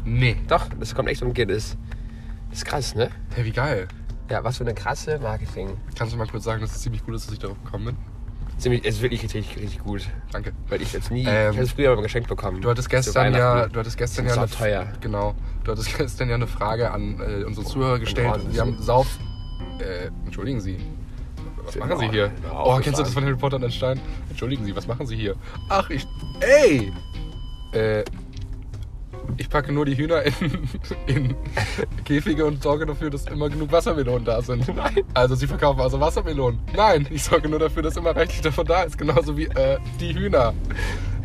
Nee. 0.04 0.36
doch, 0.48 0.66
das 0.80 0.94
kommt 0.94 1.08
echt 1.08 1.22
um 1.22 1.32
Guinness. 1.32 1.76
Das 2.50 2.58
ist 2.58 2.64
krass, 2.64 2.94
ne? 2.96 3.10
Hey, 3.36 3.44
wie 3.44 3.52
geil. 3.52 3.86
Ja, 4.30 4.44
was 4.44 4.58
für 4.58 4.64
eine 4.64 4.74
krasse 4.74 5.18
Marketing. 5.18 5.76
Kannst 5.96 6.14
du 6.14 6.18
mal 6.18 6.26
kurz 6.28 6.44
sagen, 6.44 6.60
dass 6.60 6.70
es 6.74 6.82
ziemlich 6.82 7.02
cool 7.06 7.14
ist, 7.16 7.26
dass 7.26 7.32
ich 7.32 7.40
darauf 7.40 7.62
gekommen 7.64 7.86
bin? 7.86 7.96
Ziemlich, 8.58 8.84
es 8.84 8.96
ist 8.96 9.02
wirklich 9.02 9.22
richtig, 9.22 9.56
richtig 9.56 9.80
gut. 9.80 10.02
Danke. 10.32 10.52
Weil 10.68 10.82
ich 10.82 10.92
jetzt 10.92 11.10
nie, 11.10 11.24
Ähm, 11.26 11.50
ich 11.50 11.56
habe 11.56 11.62
es 11.62 11.72
früher 11.72 11.96
mal 11.96 12.02
geschenkt 12.02 12.28
bekommen. 12.28 12.60
Du 12.60 12.68
hattest 12.70 12.90
gestern 12.90 13.34
ja, 13.34 13.66
du 13.68 13.80
hattest 13.80 13.96
gestern 13.96 14.26
ja 14.26 14.34
sauteuer. 14.34 14.86
genau, 15.00 15.34
du 15.64 15.72
hattest 15.72 15.96
gestern 15.98 16.28
ja 16.28 16.34
eine 16.34 16.46
Frage 16.46 16.90
an 16.90 17.18
äh, 17.20 17.44
unsere 17.44 17.66
Zuhörer 17.66 17.98
gestellt. 17.98 18.28
Ordnung. 18.28 18.52
Wir 18.52 18.60
haben 18.60 18.76
Sauf, 18.80 19.18
äh, 19.78 20.10
entschuldigen 20.26 20.60
Sie, 20.60 20.78
was 21.64 21.76
machen 21.76 21.98
Sie 21.98 22.08
hier? 22.08 22.30
Oh, 22.52 22.78
kennst 22.82 22.98
du 22.98 23.02
das 23.02 23.12
von 23.14 23.24
Harry 23.24 23.36
Potter 23.36 23.56
und 23.56 23.62
den 23.62 23.70
Stein? 23.72 23.98
Entschuldigen 24.28 24.64
Sie, 24.64 24.76
was 24.76 24.86
machen 24.86 25.06
Sie 25.06 25.16
hier? 25.16 25.36
Ach, 25.70 25.88
ich, 25.88 26.06
ey, 26.40 26.92
äh, 27.72 28.04
ich 29.36 29.48
packe 29.48 29.72
nur 29.72 29.84
die 29.84 29.96
Hühner 29.96 30.22
in, 30.22 30.34
in 31.06 31.36
Käfige 32.04 32.44
und 32.46 32.62
sorge 32.62 32.86
dafür, 32.86 33.10
dass 33.10 33.26
immer 33.26 33.48
genug 33.48 33.72
Wassermelonen 33.72 34.24
da 34.24 34.42
sind. 34.42 34.66
Nein. 34.74 35.02
Also 35.14 35.34
sie 35.34 35.46
verkaufen 35.46 35.80
also 35.80 36.00
Wassermelonen. 36.00 36.60
Nein, 36.74 37.06
ich 37.10 37.22
sorge 37.22 37.48
nur 37.48 37.58
dafür, 37.58 37.82
dass 37.82 37.96
immer 37.96 38.14
reichlich 38.14 38.40
davon 38.40 38.66
da 38.66 38.82
ist. 38.82 38.98
Genauso 38.98 39.36
wie 39.36 39.44
äh, 39.46 39.78
die 40.00 40.14
Hühner. 40.14 40.52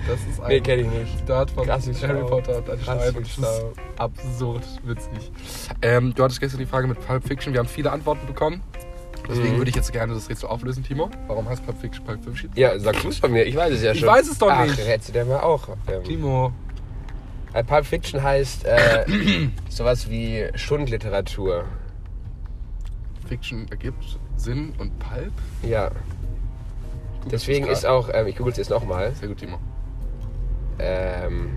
Das 0.07 0.19
ist 0.29 0.39
ein 0.39 0.49
Nee, 0.49 0.61
kenn 0.61 0.79
ich 0.81 0.87
nicht. 0.87 1.17
Zitat 1.19 1.49
von 1.51 1.65
wie 1.65 1.71
Harry 1.71 1.93
schlau. 1.95 2.25
Potter 2.27 2.57
und 2.57 2.69
ein 2.69 2.79
Krass, 2.79 3.01
Stein. 3.01 3.13
wie 3.13 3.17
Und 3.17 3.25
das 3.27 3.33
schlau. 3.33 3.71
ist 3.71 3.99
absurd 3.99 4.63
witzig. 4.83 5.31
Ähm, 5.81 6.13
du 6.13 6.23
hattest 6.23 6.39
gestern 6.39 6.59
die 6.59 6.65
Frage 6.67 6.87
mit 6.87 6.99
Pulp 7.07 7.27
Fiction. 7.27 7.53
Wir 7.53 7.59
haben 7.59 7.67
viele 7.67 7.91
Antworten 7.91 8.27
bekommen. 8.27 8.61
Deswegen 9.27 9.53
Mhm. 9.55 9.57
würde 9.57 9.69
ich 9.71 9.75
jetzt 9.75 9.91
gerne 9.91 10.13
das 10.13 10.29
Rätsel 10.29 10.47
auflösen, 10.49 10.83
Timo. 10.83 11.09
Warum 11.25 11.49
heißt 11.49 11.65
Pulp 11.65 11.81
Fiction 11.81 12.05
Pulp 12.05 12.23
Fiction? 12.23 12.51
Ja, 12.53 12.77
sag 12.77 13.01
du 13.01 13.07
es 13.09 13.17
von 13.17 13.31
mir, 13.31 13.43
ich 13.45 13.55
weiß 13.55 13.73
es 13.73 13.81
ja 13.81 13.93
Ich 13.93 14.01
schon. 14.01 14.07
weiß 14.09 14.29
es 14.29 14.37
doch 14.37 14.51
Ach, 14.51 14.63
nicht. 14.67 14.77
hättest 14.77 15.09
du 15.09 15.13
der 15.13 15.25
mal 15.25 15.39
auch. 15.39 15.67
Ähm, 15.87 16.03
Timo. 16.03 16.53
Äh, 17.55 17.63
Pulp 17.63 17.85
Fiction 17.85 18.21
heißt 18.21 18.65
äh, 18.65 19.05
sowas 19.69 20.09
wie 20.09 20.45
Schundliteratur. 20.55 21.63
Fiction 23.29 23.65
ergibt 23.69 24.19
Sinn 24.35 24.73
und 24.77 24.99
Pulp. 24.99 25.31
Ja. 25.63 25.89
Deswegen 27.31 27.65
ist 27.67 27.85
auch, 27.85 28.09
ähm, 28.13 28.27
ich 28.27 28.35
google 28.35 28.51
es 28.51 28.57
jetzt 28.57 28.71
nochmal, 28.71 29.13
Sehr 29.13 29.29
gut, 29.29 29.37
Timo. 29.37 29.57
ähm, 30.79 31.55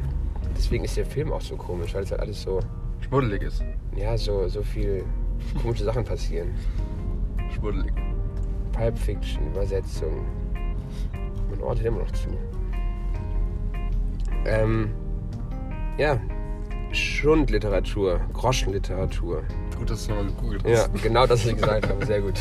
deswegen 0.56 0.84
ist 0.84 0.96
der 0.96 1.04
Film 1.04 1.32
auch 1.32 1.40
so 1.40 1.56
komisch, 1.56 1.94
weil 1.94 2.04
es 2.04 2.12
halt 2.12 2.20
alles 2.20 2.42
so, 2.42 2.60
Schmuddelig 3.00 3.42
ist. 3.42 3.64
ja, 3.96 4.16
so, 4.16 4.46
so 4.46 4.62
viel 4.62 5.04
komische 5.62 5.82
Sachen 5.82 6.04
passieren. 6.04 6.54
Schmuddelig. 7.56 7.92
Pulp 8.70 8.96
Fiction, 8.96 9.48
Übersetzung. 9.48 10.24
Mein 11.50 11.60
Ort 11.60 11.82
immer 11.82 11.98
noch 11.98 12.10
zu. 12.12 12.28
Ähm, 14.46 14.92
ja. 15.98 16.18
Schundliteratur, 16.92 18.20
Groschenliteratur. 18.32 19.42
Gut, 19.78 19.90
dass 19.90 20.06
du 20.06 20.14
nochmal 20.14 20.32
gegoogelt 20.32 20.66
Ja, 20.66 20.78
hast. 20.78 21.02
genau 21.02 21.26
das, 21.26 21.44
was 21.44 21.52
ich 21.52 21.56
gesagt 21.56 21.86
habe. 21.88 22.06
Sehr 22.06 22.20
gut. 22.22 22.34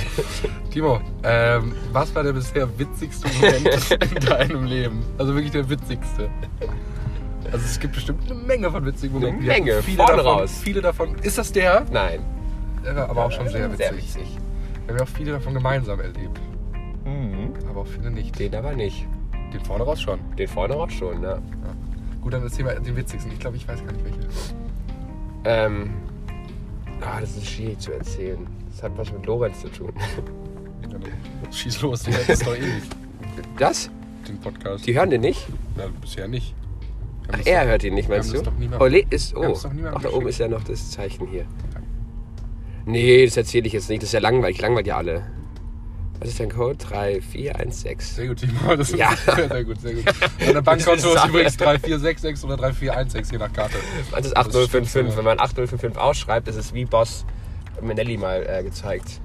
Timo, 0.72 1.00
ähm, 1.24 1.74
was 1.92 2.16
war 2.16 2.24
der 2.24 2.32
bisher 2.34 2.68
witzigste 2.80 3.28
Moment 3.36 3.92
in 4.14 4.20
deinem 4.26 4.64
Leben? 4.64 5.04
Also 5.18 5.34
wirklich 5.36 5.52
der 5.52 5.70
witzigste. 5.70 6.30
Also 7.52 7.66
es 7.66 7.80
gibt 7.80 7.94
bestimmt 7.96 8.24
eine 8.32 8.40
Menge 8.42 8.72
von 8.72 8.86
witzigen 8.86 9.14
Momenten. 9.20 9.50
Eine 9.50 9.64
Menge, 9.66 9.84
viele 9.84 9.98
davon, 9.98 10.20
raus. 10.22 10.60
Viele 10.64 10.82
davon. 10.82 11.16
Ist 11.22 11.38
das 11.38 11.52
der? 11.52 11.86
Nein. 11.92 12.22
Der 12.86 12.96
war 12.96 13.10
aber 13.10 13.26
auch 13.26 13.32
schon 13.32 13.48
sehr 13.50 13.70
witzig. 13.72 13.86
Sehr 13.86 13.98
witzig. 13.98 14.38
Wir 14.86 14.94
haben 14.94 14.98
ja 15.00 15.04
auch 15.04 15.10
viele 15.16 15.32
davon 15.34 15.54
gemeinsam 15.54 16.00
erlebt. 16.00 16.40
Aber 17.70 17.82
auch 17.82 17.88
viele 17.88 18.12
nicht. 18.12 18.38
Den 18.40 18.56
aber 18.56 18.74
nicht. 18.74 19.06
Den 19.54 19.62
vorne 19.62 19.84
raus 19.84 20.02
schon. 20.02 20.20
Den 20.38 20.48
vorne 20.48 20.74
raus 20.74 20.92
schon, 20.94 21.22
ne? 21.22 21.42
Gut, 22.28 22.34
dann 22.34 22.44
erzähl 22.44 22.66
mal 22.66 22.78
den 22.78 22.94
witzigsten. 22.98 23.32
Ich 23.32 23.40
glaube, 23.40 23.56
ich 23.56 23.66
weiß 23.66 23.86
gar 23.86 23.94
nicht 23.94 24.04
welche. 24.04 24.20
Ähm. 25.46 25.92
Ah, 27.00 27.22
das 27.22 27.38
ist 27.38 27.48
schwierig 27.48 27.80
zu 27.80 27.94
erzählen. 27.94 28.46
Das 28.70 28.84
hat 28.84 28.92
was 28.98 29.14
mit 29.14 29.26
Lorenz 29.26 29.62
zu 29.62 29.70
tun. 29.70 29.94
Schieß 31.52 31.82
los, 31.84 32.04
du 32.04 32.12
hättest 32.12 32.46
doch 32.46 32.54
eh 32.54 32.60
nicht 32.60 32.88
Das? 33.58 33.90
den 34.28 34.38
Podcast. 34.42 34.86
Die 34.86 34.94
hören 34.94 35.10
den 35.10 35.22
nicht? 35.22 35.48
ja, 35.78 35.86
bisher 36.02 36.28
nicht. 36.28 36.54
Wir 37.22 37.32
haben 37.32 37.32
Ach, 37.32 37.38
das 37.38 37.48
er 37.48 37.62
doch- 37.62 37.70
hört 37.70 37.84
ihn 37.86 37.94
nicht, 37.94 38.10
wir 38.10 38.16
meinst 38.18 38.30
haben 38.30 38.40
du? 38.40 38.44
das 38.44 38.54
doch 38.54 38.60
niemandem- 38.60 39.04
oh, 39.06 39.16
ist, 39.16 39.34
wir 39.34 39.42
haben 39.44 39.50
oh. 39.50 39.54
es 39.54 39.62
doch 39.62 39.72
niemandem 39.74 39.98
Ach, 39.98 40.02
da 40.02 40.10
oben 40.10 40.26
geschickt. 40.26 40.30
ist 40.32 40.40
ja 40.40 40.48
noch 40.50 40.64
das 40.66 40.92
Zeichen 40.92 41.28
hier. 41.28 41.46
Nee, 42.86 43.24
das 43.26 43.38
erzähle 43.38 43.68
ich 43.68 43.74
jetzt 43.74 43.90
nicht. 43.90 44.02
Das 44.02 44.10
ist 44.10 44.14
ja 44.14 44.20
langweilig. 44.20 44.60
Langweilt 44.60 44.88
ja 44.88 44.98
alle. 44.98 45.24
Was 46.20 46.30
ist 46.30 46.40
dein 46.40 46.50
Code? 46.50 46.76
3416. 46.78 48.16
Sehr 48.16 48.28
gut, 48.28 48.38
Timo. 48.40 48.76
Das 48.76 48.90
ist 48.90 48.98
Ja. 48.98 49.16
sehr, 49.36 49.48
sehr 49.50 49.64
gut, 49.64 49.80
sehr 49.82 49.94
gut. 49.94 50.06
Und 50.48 50.54
der 50.54 50.62
Bankkonto 50.62 51.10
ist 51.14 51.16
ist 51.16 51.26
übrigens 51.28 51.58
3466 51.58 52.44
oder 52.46 52.58
3416, 52.58 53.32
je 53.34 53.38
nach 53.46 53.54
Karte. 53.54 53.76
Das 54.12 54.26
ist 54.26 54.32
Das 54.32 54.36
8055. 54.36 54.90
stimmt, 54.90 55.18
Wenn 55.18 55.26
man 55.26 55.40
8055 55.40 56.02
ausschreibt, 56.02 56.48
ist 56.48 56.56
es 56.56 56.74
wie 56.74 56.86
Boss 56.86 57.26
Menelli 57.82 58.18
mal 58.18 58.44
äh, 58.48 58.64
gezeigt. 58.64 59.22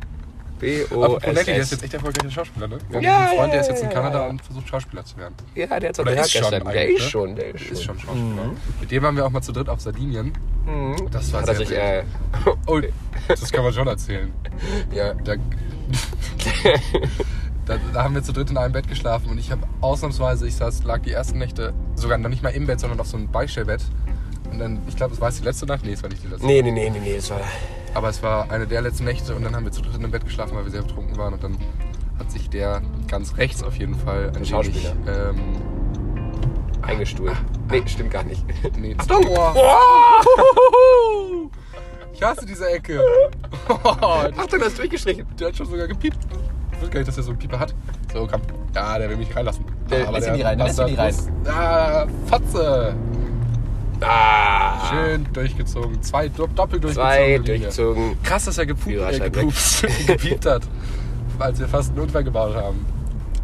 Aber 0.92 1.18
Ponetti, 1.18 1.46
der 1.46 1.56
ist 1.56 1.70
B-O-S-S. 1.70 1.70
jetzt 1.72 1.82
echt 1.82 1.94
erfolgreicher 1.94 2.30
Schauspieler, 2.30 2.68
ne? 2.68 2.78
Wir 2.88 2.96
haben 2.98 3.04
Ja, 3.04 3.18
einen 3.26 3.36
Freund, 3.36 3.52
der 3.52 3.60
ist 3.62 3.68
jetzt 3.68 3.82
in 3.82 3.90
Kanada 3.90 4.28
und 4.28 4.40
versucht 4.42 4.68
Schauspieler 4.68 5.04
zu 5.04 5.16
werden. 5.16 5.34
Ja, 5.56 5.80
der 5.80 5.88
hat 5.88 5.96
so 5.96 6.04
ist 6.04 6.30
schon 6.30 6.42
gestern. 6.42 6.64
Der 6.72 6.88
ist 6.88 7.02
ne? 7.02 7.08
schon, 7.10 7.34
der 7.34 7.46
ist 7.54 7.60
schon. 7.64 7.72
Ist 7.72 7.82
schon 7.82 7.98
Schauspieler. 7.98 8.50
Mit 8.80 8.90
dem 8.92 9.02
waren 9.02 9.16
wir 9.16 9.26
auch 9.26 9.30
mal 9.30 9.42
zu 9.42 9.50
dritt 9.50 9.68
auf 9.68 9.80
Sardinien. 9.80 10.32
Mhm. 10.64 11.08
Das 11.10 11.32
war 11.32 11.40
Hat 11.40 11.46
sehr 11.48 11.56
sich, 11.56 11.72
äh, 11.72 12.04
Oh, 12.66 12.80
das 13.26 13.50
kann 13.50 13.64
man 13.64 13.72
schon 13.72 13.88
erzählen. 13.88 14.32
ja. 14.94 15.14
Da, 15.14 15.34
da, 17.66 17.76
da 17.92 18.04
haben 18.04 18.14
wir 18.14 18.22
zu 18.22 18.32
dritt 18.32 18.50
in 18.50 18.56
einem 18.56 18.72
Bett 18.72 18.88
geschlafen 18.88 19.30
und 19.30 19.38
ich 19.38 19.50
habe 19.50 19.62
ausnahmsweise, 19.80 20.46
ich 20.46 20.56
saß, 20.56 20.84
lag 20.84 21.02
die 21.02 21.12
ersten 21.12 21.38
Nächte 21.38 21.72
sogar 21.94 22.18
noch 22.18 22.28
nicht 22.28 22.42
mal 22.42 22.50
im 22.50 22.66
Bett, 22.66 22.80
sondern 22.80 23.00
auf 23.00 23.06
so 23.06 23.16
einem 23.16 23.28
Beistellbett. 23.28 23.82
Und 24.50 24.58
dann, 24.58 24.80
ich 24.86 24.96
glaube, 24.96 25.14
es 25.14 25.20
war 25.20 25.28
es 25.28 25.38
die 25.38 25.44
letzte 25.44 25.64
Nacht. 25.66 25.84
Nee, 25.84 25.92
es 25.92 26.02
war 26.02 26.10
nicht 26.10 26.22
die 26.22 26.28
letzte. 26.28 26.46
Nee, 26.46 26.60
nee, 26.60 26.70
nee, 26.70 26.90
nee, 26.90 27.00
nee, 27.00 27.16
das 27.16 27.30
war. 27.30 27.40
Aber 27.94 28.08
es 28.08 28.22
war 28.22 28.50
eine 28.50 28.66
der 28.66 28.82
letzten 28.82 29.04
Nächte 29.04 29.34
und 29.34 29.44
dann 29.44 29.54
haben 29.56 29.64
wir 29.64 29.72
zu 29.72 29.80
dritt 29.80 29.94
in 29.94 30.00
einem 30.00 30.10
Bett 30.10 30.24
geschlafen, 30.24 30.54
weil 30.56 30.64
wir 30.64 30.70
sehr 30.70 30.82
betrunken 30.82 31.16
waren. 31.16 31.32
Und 31.34 31.42
dann 31.42 31.56
hat 32.18 32.30
sich 32.30 32.50
der 32.50 32.82
ganz 33.08 33.36
rechts 33.36 33.62
auf 33.62 33.76
jeden 33.76 33.94
Fall 33.94 34.32
ein 34.36 34.44
Schauspieler. 34.44 34.94
Ähm, 35.06 35.56
Eingestuhlt. 36.82 37.36
Nee, 37.70 37.82
stimmt 37.86 38.10
gar 38.10 38.24
nicht. 38.24 38.44
nee, 38.76 38.94
Achtung! 38.98 39.24
Boah. 39.24 39.54
Oh! 39.56 41.18
Ich 42.22 42.28
hasse 42.28 42.46
diese 42.46 42.70
Ecke. 42.70 43.00
Achtung, 43.68 44.60
das 44.60 44.68
ist 44.68 44.78
durchgestrichen. 44.78 45.26
Der 45.40 45.48
hat 45.48 45.56
schon 45.56 45.66
sogar 45.66 45.88
gepiept. 45.88 46.16
Ich 46.70 46.78
wusste 46.80 46.90
gar 46.92 47.00
nicht, 47.00 47.08
dass 47.08 47.16
er 47.16 47.24
so 47.24 47.30
einen 47.30 47.38
Pieper 47.40 47.58
hat. 47.58 47.74
So, 48.12 48.28
komm. 48.30 48.40
Ja, 48.76 48.96
der 48.96 49.10
will 49.10 49.16
mich 49.16 49.34
reinlassen. 49.34 49.64
Der 49.90 50.06
Aber 50.06 50.12
lässt 50.18 50.28
ihn 50.28 50.34
nie 50.34 50.42
rein, 50.42 50.56
lässt 50.58 50.78
ihn 50.78 50.84
nie 50.86 50.94
rein. 50.94 51.12
muss- 51.16 51.52
Ah, 51.52 52.06
Fotze. 52.26 52.94
Ah! 54.02 54.88
Schön 54.88 55.26
durchgezogen. 55.32 56.00
Zwei 56.00 56.28
do- 56.28 56.46
doppelt 56.46 56.84
durchgezogen. 56.84 57.10
Zwei 57.10 57.38
durchgezogen. 57.38 58.22
Krass, 58.22 58.44
dass 58.44 58.56
er 58.58 58.66
gepupt, 58.66 58.88
äh, 58.96 59.18
gepupst, 59.28 59.84
gepiept 60.06 60.46
hat, 60.46 60.62
als 61.40 61.58
wir 61.58 61.66
fast 61.66 61.90
einen 61.90 62.00
Unfall 62.02 62.22
gebaut 62.22 62.54
haben. 62.54 62.86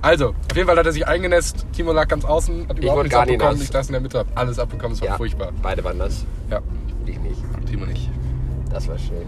Also, 0.02 0.28
auf 0.28 0.54
jeden 0.56 0.68
Fall 0.68 0.78
hat 0.78 0.86
er 0.86 0.92
sich 0.92 1.04
eingenässt. 1.04 1.66
Timo 1.72 1.92
lag 1.92 2.06
ganz 2.06 2.24
außen, 2.24 2.68
hat 2.68 2.78
überhaupt 2.78 3.02
nichts 3.02 3.12
gar 3.12 3.26
nicht 3.26 3.34
abbekommen. 3.34 3.54
nass. 3.58 3.64
Ich 3.64 3.72
saß 3.72 3.86
in 3.88 3.92
der 3.94 4.00
Mitte, 4.02 4.18
hab 4.20 4.26
alles 4.38 4.56
abbekommen. 4.60 4.92
Es 4.94 5.00
war 5.00 5.08
Ja, 5.08 5.16
furchtbar. 5.16 5.50
beide 5.62 5.82
waren 5.82 5.98
das. 5.98 6.24
Ja, 6.48 6.60
Ich 7.06 7.18
nicht. 7.18 7.40
Timo 7.68 7.84
nicht. 7.84 8.08
Das 8.70 8.88
war 8.88 8.98
schön. 8.98 9.26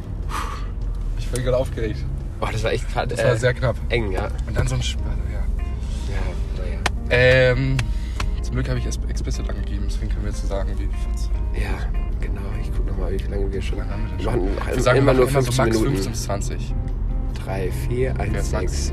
Ich 1.18 1.28
bin 1.28 1.42
gerade 1.44 1.56
aufgeregt. 1.56 2.04
Oh, 2.40 2.46
das 2.50 2.62
war 2.64 2.72
echt 2.72 2.90
gerade 2.92 3.14
Das 3.14 3.24
war 3.24 3.36
sehr 3.36 3.54
knapp. 3.54 3.76
eng, 3.88 4.12
ja. 4.12 4.28
Und 4.46 4.56
dann 4.56 4.66
so 4.66 4.74
ein 4.74 4.82
Spanner, 4.82 5.10
ja. 5.32 5.40
Ja, 6.08 6.62
naja. 6.62 6.78
Ähm, 7.10 7.76
zum 8.42 8.54
Glück 8.54 8.68
habe 8.68 8.78
ich 8.78 8.86
es 8.86 8.98
explicit 9.08 9.48
angegeben, 9.48 9.84
deswegen 9.86 10.10
können 10.10 10.24
wir 10.24 10.30
jetzt 10.30 10.42
so 10.42 10.48
sagen, 10.48 10.70
wie 10.78 10.86
Fotze. 11.08 11.28
Ja, 11.54 11.78
genau. 12.20 12.40
Ich 12.60 12.70
guck 12.74 12.86
nochmal, 12.86 13.12
wie 13.12 13.30
lange 13.30 13.52
wir 13.52 13.62
schon. 13.62 13.78
Lange 13.78 13.90
haben 13.90 14.08
wir 14.18 14.24
machen 14.26 14.50
Wir 14.74 14.82
sagen 14.82 14.98
immer 14.98 15.12
nur 15.12 15.28
immer 15.28 15.42
15 15.42 15.52
so 15.54 15.62
max 15.62 15.76
Minuten. 15.76 15.94
15 16.02 16.12
bis 16.12 16.22
20. 16.24 16.74
3, 17.44 17.70
4, 17.88 18.20
1, 18.20 18.36
ist 18.36 18.52
Max? 18.52 18.86
6. 18.86 18.92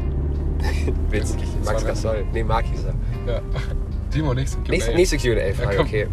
Witzig. 1.09 1.43
Max 1.65 1.85
Gasol. 1.85 2.25
Nee, 2.33 2.43
Marc 2.43 2.65
hieß 2.65 2.83
er. 2.85 3.33
Ja. 3.33 3.41
Timo, 4.11 4.33
nächste 4.33 4.57
Q&A. 4.59 4.69
Nächste, 4.71 4.95
nächste 4.95 5.17
QA-Frage, 5.17 5.75
Ja, 5.75 5.81
okay. 5.81 6.07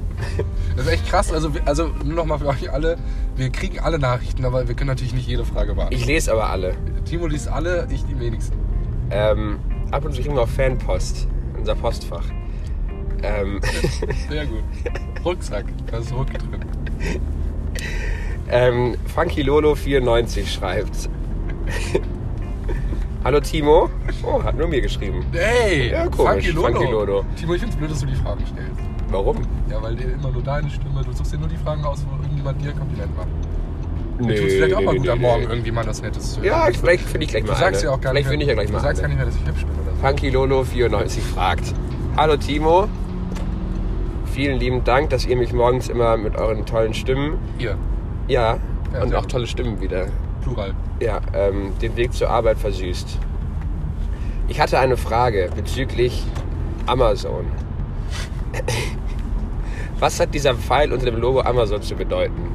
Das 0.76 0.86
ist 0.86 0.92
echt 0.92 1.06
krass. 1.08 1.32
Also, 1.32 1.50
also 1.64 1.88
nur 2.04 2.14
nochmal 2.14 2.38
für 2.38 2.46
euch 2.48 2.70
alle. 2.70 2.96
Wir 3.36 3.50
kriegen 3.50 3.80
alle 3.80 3.98
Nachrichten, 3.98 4.44
aber 4.44 4.68
wir 4.68 4.74
können 4.74 4.88
natürlich 4.88 5.12
nicht 5.14 5.26
jede 5.26 5.44
Frage 5.44 5.74
beantworten. 5.74 5.94
Ich 5.94 6.06
lese 6.06 6.32
aber 6.32 6.50
alle. 6.50 6.76
Timo 7.04 7.26
liest 7.26 7.48
alle, 7.48 7.88
ich 7.90 8.04
die 8.04 8.18
wenigsten. 8.18 8.56
Ähm, 9.10 9.58
ab 9.90 10.04
und 10.04 10.12
zu 10.14 10.22
kriegen 10.22 10.34
wir 10.34 10.42
auch 10.42 10.48
Fanpost. 10.48 11.26
Unser 11.58 11.74
Postfach. 11.74 12.24
Ähm, 13.22 13.60
Sehr 14.28 14.46
gut. 14.46 14.62
Rucksack, 15.24 15.64
da 15.90 15.98
ist 15.98 16.12
Ruck 16.12 16.32
drin. 16.32 16.64
ähm, 18.50 18.96
Funky 19.06 19.42
Lolo 19.42 19.74
94 19.74 20.52
schreibt. 20.52 21.08
Hallo 23.24 23.40
Timo. 23.40 23.88
Oh, 24.22 24.42
hat 24.42 24.56
nur 24.56 24.68
mir 24.68 24.82
geschrieben. 24.82 25.24
Hey! 25.32 25.90
Ja, 25.90 26.06
komisch, 26.06 26.44
Funky 26.44 26.50
Lolo. 26.50 26.72
Funky 26.72 26.92
Lolo. 26.92 27.24
Timo, 27.36 27.54
ich 27.54 27.60
find's 27.60 27.76
blöd, 27.76 27.90
dass 27.90 28.00
du 28.00 28.06
die 28.06 28.14
Fragen 28.14 28.44
stellst. 28.46 28.80
Warum? 29.10 29.38
Ja, 29.74 29.82
weil 29.82 29.96
dir 29.96 30.12
immer 30.12 30.30
nur 30.30 30.42
deine 30.42 30.70
Stimme, 30.70 31.02
du 31.04 31.12
suchst 31.12 31.32
dir 31.32 31.38
nur 31.38 31.48
die 31.48 31.56
Fragen 31.56 31.84
aus, 31.84 32.04
wo 32.08 32.14
irgendjemand 32.22 32.62
dir 32.62 32.70
ein 32.70 32.78
Kompliment 32.78 33.16
macht. 33.16 33.26
Nee, 34.20 34.36
tut's 34.36 34.52
vielleicht 34.52 34.74
auch 34.76 34.82
mal 34.82 34.92
nee, 34.92 34.98
gut 34.98 35.06
nee, 35.06 35.12
am 35.12 35.20
Morgen 35.20 35.42
nee. 35.42 35.48
irgendjemand 35.48 35.88
was 35.88 36.00
Nettes 36.00 36.34
zu 36.34 36.36
hören. 36.42 36.46
Ja, 36.46 36.68
vielleicht 36.78 37.04
finde 37.04 37.24
ich 37.24 37.30
gleich 37.32 37.42
Du 37.42 37.50
mal 37.50 37.58
sagst 37.58 37.80
eine. 37.80 37.90
ja 37.90 37.96
auch 37.96 38.00
gar 38.00 38.12
vielleicht 38.12 38.26
nicht 38.26 38.30
finde 38.30 38.42
ich 38.44 38.48
ja 38.48 38.54
gleich 38.54 38.66
Du 38.68 38.72
mal 38.74 38.80
sagst 38.80 39.02
gar 39.02 39.10
eine. 39.10 39.14
nicht 39.16 39.24
mehr, 39.24 39.26
dass 39.26 39.34
ich 39.42 39.48
hübsch 39.48 39.66
bin 39.66 39.82
oder 39.82 39.96
so. 39.96 40.06
Funky 40.06 40.30
Lolo 40.30 40.62
94 40.62 41.24
fragt. 41.24 41.74
Hallo 42.16 42.36
Timo. 42.36 42.86
Vielen 44.26 44.60
lieben 44.60 44.84
Dank, 44.84 45.10
dass 45.10 45.26
ihr 45.26 45.36
mich 45.36 45.52
morgens 45.52 45.88
immer 45.88 46.16
mit 46.16 46.36
euren 46.36 46.64
tollen 46.66 46.94
Stimmen, 46.94 47.38
Hier, 47.58 47.76
ja, 48.28 48.58
Ja, 48.92 49.02
und 49.02 49.12
auch 49.16 49.26
tolle 49.26 49.48
Stimmen 49.48 49.80
wieder, 49.80 50.06
Plural. 50.42 50.72
ja, 51.00 51.20
ähm, 51.34 51.72
den 51.82 51.96
Weg 51.96 52.12
zur 52.12 52.30
Arbeit 52.30 52.58
versüßt. 52.58 53.18
Ich 54.46 54.60
hatte 54.60 54.78
eine 54.78 54.96
Frage 54.96 55.50
bezüglich 55.56 56.24
Amazon. 56.86 57.46
Was 60.04 60.20
hat 60.20 60.34
dieser 60.34 60.54
Pfeil 60.54 60.92
unter 60.92 61.06
dem 61.06 61.16
Logo 61.16 61.40
Amazon 61.40 61.80
zu 61.80 61.94
bedeuten? 61.94 62.52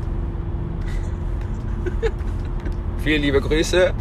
Viele 2.99 3.17
liebe 3.17 3.41
Grüße 3.41 3.91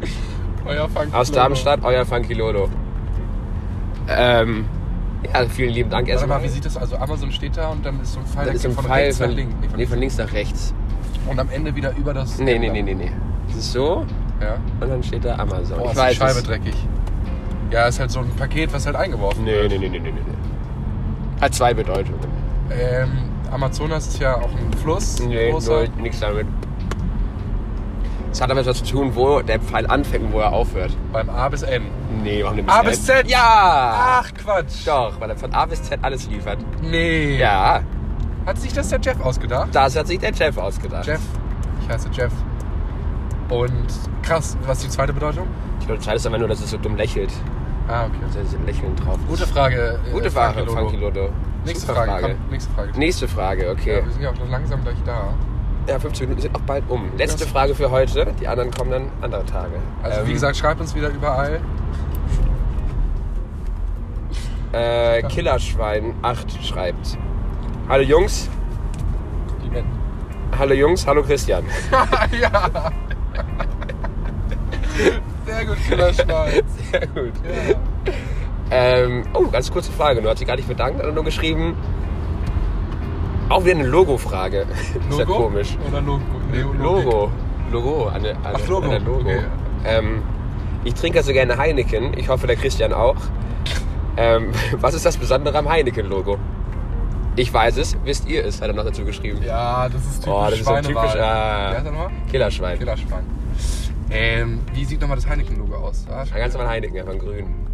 Euer 0.67 0.87
Funky 0.91 1.15
aus. 1.17 1.31
Darmstadt, 1.33 1.81
euer 1.83 2.05
Funky 2.05 2.35
Lolo. 2.35 2.69
Ähm, 4.07 4.67
ja, 5.33 5.47
vielen 5.49 5.71
lieben 5.73 5.89
Dank 5.89 6.03
Warte 6.09 6.11
erstmal. 6.21 6.41
mal, 6.41 6.45
wie 6.45 6.49
sieht 6.51 6.67
das? 6.67 6.77
Also 6.77 6.99
Amazon 6.99 7.33
steht 7.33 7.57
da 7.57 7.69
und 7.71 7.87
dann 7.87 7.99
ist 8.03 8.13
so 8.13 8.21
ein 8.21 8.27
Pfeil, 8.27 8.49
ist 8.49 8.67
ein 8.67 8.73
von 8.73 8.85
Pfeil 8.85 9.05
rechts 9.05 9.17
von, 9.19 9.29
nach 9.31 9.35
links. 9.37 9.55
Nee, 9.63 9.69
nee, 9.79 9.87
von 9.87 9.99
links 9.99 10.19
nach 10.19 10.33
rechts. 10.35 10.75
Und 11.27 11.41
am 11.41 11.49
Ende 11.49 11.75
wieder 11.75 11.97
über 11.97 12.13
das. 12.13 12.39
Nee, 12.39 12.59
nee, 12.59 12.69
nee, 12.69 12.83
nee, 12.83 12.93
nee. 12.95 13.11
Das 13.47 13.57
ist 13.57 13.73
so 13.73 14.05
Ja. 14.43 14.59
und 14.79 14.91
dann 14.91 15.03
steht 15.03 15.25
da 15.25 15.37
Amazon. 15.37 15.79
Boah, 15.79 15.87
ich 15.87 15.93
ist 15.93 15.97
weiß 15.97 16.11
die 16.13 16.17
Scheibe 16.19 16.39
es. 16.41 16.43
dreckig. 16.45 16.75
Ja, 17.71 17.87
ist 17.87 17.99
halt 17.99 18.11
so 18.11 18.21
ein 18.21 18.29
Paket, 18.37 18.75
was 18.75 18.85
halt 18.85 18.97
eingeworfen 18.97 19.45
Nee, 19.45 19.53
wird. 19.53 19.71
nee, 19.71 19.79
nee, 19.79 19.89
nee, 19.89 20.01
nee, 20.01 20.11
nee. 20.11 21.41
Hat 21.41 21.55
zwei 21.55 21.73
Bedeutungen. 21.73 22.21
Ähm, 22.71 23.28
Amazonas 23.51 24.07
ist 24.09 24.21
ja 24.21 24.37
auch 24.37 24.51
ein 24.51 24.73
Fluss. 24.83 25.19
Nee, 25.21 25.51
großer. 25.51 25.73
nur 25.73 26.03
nichts 26.03 26.21
damit. 26.21 26.47
Es 28.31 28.41
hat 28.43 28.51
aber 28.51 28.61
etwas 28.61 28.83
zu 28.85 28.93
tun, 28.93 29.13
wo 29.15 29.41
der 29.41 29.59
Pfeil 29.59 29.87
anfängt 29.87 30.27
und 30.27 30.33
wo 30.35 30.41
er 30.41 30.53
aufhört. 30.53 30.95
Beim 31.13 31.31
A 31.31 31.49
bis 31.49 31.63
N. 31.63 31.85
Nee, 32.23 32.43
warum 32.45 32.57
denn 32.59 32.69
A 32.69 32.83
bis 32.83 33.05
Z? 33.05 33.27
Ja! 33.29 34.21
Ach, 34.23 34.31
Quatsch. 34.35 34.87
Doch, 34.87 35.19
weil 35.19 35.31
er 35.31 35.37
von 35.37 35.53
A 35.55 35.65
bis 35.65 35.83
Z 35.83 35.99
alles 36.03 36.29
liefert. 36.29 36.59
Nee. 36.83 37.39
Ja, 37.39 37.81
Hat 38.45 38.59
sich 38.59 38.73
das 38.73 38.89
der 38.91 39.01
Jeff 39.01 39.21
ausgedacht? 39.21 39.71
das 39.73 39.97
hat 39.97 40.07
sich 40.07 40.19
der 40.19 40.35
Chef 40.35 40.57
ausgedacht. 40.59 41.07
Jeff. 41.07 41.21
Ich 41.83 41.89
heiße 41.89 42.09
Jeff. 42.13 42.33
Und 43.49 43.87
krass, 44.23 44.57
was 44.67 44.79
ist 44.79 44.85
die 44.87 44.91
zweite 44.91 45.13
Bedeutung? 45.15 45.47
Ich 45.81 45.87
glaube, 45.87 45.99
das 45.99 46.09
heißt 46.09 46.27
aber 46.27 46.37
nur, 46.39 46.49
dass 46.49 46.61
es 46.61 46.71
so 46.71 46.77
dumm 46.77 46.97
lächelt. 46.97 47.33
Ah, 47.89 48.05
okay. 48.05 48.17
Da 48.35 48.41
ist 48.41 48.55
ein 48.55 48.67
Lächeln 48.67 48.95
drauf. 48.97 49.19
Gute 49.27 49.47
Frage. 49.47 49.99
äh, 50.07 50.11
Gute 50.13 50.31
Frage, 50.31 50.59
Funky 50.67 50.75
Funky 50.75 50.97
Logo. 50.97 51.07
Lodo. 51.21 51.33
Nächste 51.69 51.87
Super 51.87 52.05
Frage. 52.05 52.23
Komm, 52.23 52.51
nächste 52.51 52.73
Frage. 52.73 52.99
Nächste 52.99 53.29
Frage, 53.29 53.71
okay. 53.71 53.99
Ja, 53.99 54.05
wir 54.05 54.13
sind 54.13 54.23
ja 54.23 54.31
auch 54.31 54.37
schon 54.37 54.51
langsam 54.51 54.83
gleich 54.83 54.97
da. 55.05 55.35
Ja, 55.87 55.99
15 55.99 56.27
Minuten 56.27 56.43
sind 56.43 56.55
auch 56.55 56.61
bald 56.63 56.85
um. 56.89 57.17
Letzte 57.17 57.41
Das- 57.45 57.49
Frage 57.49 57.75
für 57.75 57.91
heute. 57.91 58.27
Die 58.41 58.47
anderen 58.49 58.71
kommen 58.71 58.91
dann 58.91 59.11
andere 59.23 59.45
Tage. 59.47 59.77
Also 60.03 60.21
wie 60.25 60.29
Ähm, 60.29 60.35
gesagt, 60.35 60.57
schreibt 60.57 60.81
uns 60.81 60.95
wieder 60.95 61.09
überall. 61.09 61.61
Äh, 64.73 65.23
Killerschwein 65.23 66.15
8 66.23 66.63
schreibt. 66.65 67.17
Hallo 67.89 68.03
Jungs. 68.03 68.51
Die 69.65 69.83
Hallo 70.59 70.75
Jungs, 70.75 71.07
hallo 71.07 71.23
Christian. 71.23 71.65
ja. 72.41 72.91
Sehr 75.47 75.65
gut, 75.65 75.77
Killerschwein. 75.89 76.63
Sehr 76.91 77.07
gut. 77.07 77.33
Ja. 77.45 77.75
Ähm, 78.71 79.25
oh, 79.35 79.47
ganz 79.49 79.71
kurze 79.71 79.93
Frage. 79.93 80.21
Du 80.23 80.29
hast 80.29 80.41
dich 80.41 80.47
gar 80.47 80.57
nicht 80.57 80.69
bedankt, 80.69 80.99
sondern 80.99 81.15
nur 81.15 81.25
geschrieben. 81.25 81.75
Auch 83.49 83.65
wieder 83.65 83.77
eine 83.79 83.87
Logo-Frage. 83.87 84.67
Ist 85.11 85.19
ja 85.19 85.25
komisch. 85.25 85.77
Oder 85.89 86.01
Logo? 86.03 86.23
Nee, 86.53 86.61
Logo. 86.61 87.31
Logo. 87.73 88.09
An 88.09 88.23
der, 88.23 88.37
an 88.37 88.55
Ach, 88.55 88.69
Logo. 88.69 88.85
An 88.85 88.91
der 88.91 89.01
Logo. 89.01 89.21
Okay. 89.21 89.41
Ähm, 89.87 90.23
ich 90.85 90.95
trinke 90.95 91.23
so 91.23 91.33
gerne 91.33 91.57
Heineken. 91.57 92.17
Ich 92.19 92.29
hoffe, 92.29 92.47
der 92.47 92.57
Christian 92.57 92.93
auch. 92.93 93.17
Ähm, 94.17 94.51
was 94.81 94.95
ist 94.95 95.07
das 95.07 95.17
Besondere 95.17 95.57
am 95.57 95.69
Heineken-Logo? 95.69 96.37
Ich 97.37 97.53
weiß 97.55 97.77
es. 97.79 97.97
Wisst 98.05 98.29
ihr 98.29 98.45
es? 98.45 98.61
Hat 98.61 98.69
er 98.69 98.75
noch 98.75 98.85
dazu 98.85 99.05
geschrieben. 99.05 99.41
Ja, 99.47 99.89
das 99.89 100.05
ist 100.05 100.25
typisch 100.25 100.35
Oh, 100.35 100.45
das 100.51 100.59
ist 100.59 100.67
so 100.67 100.75
typisch, 100.77 101.17
ah. 101.17 101.81
Nochmal? 101.85 102.11
Killerschwein. 102.31 102.79
Killerschwein. 102.79 103.25
Ähm, 104.11 104.61
wie 104.75 104.85
sieht 104.85 105.01
nochmal 105.01 105.17
das 105.17 105.27
Heineken-Logo 105.27 105.77
aus? 105.77 106.05
Ah, 106.11 106.23
Ein 106.23 106.41
ganz 106.41 106.55
normal 106.55 106.71
Heineken, 106.71 106.99
einfach 106.99 107.13
in 107.13 107.19
grün. 107.19 107.68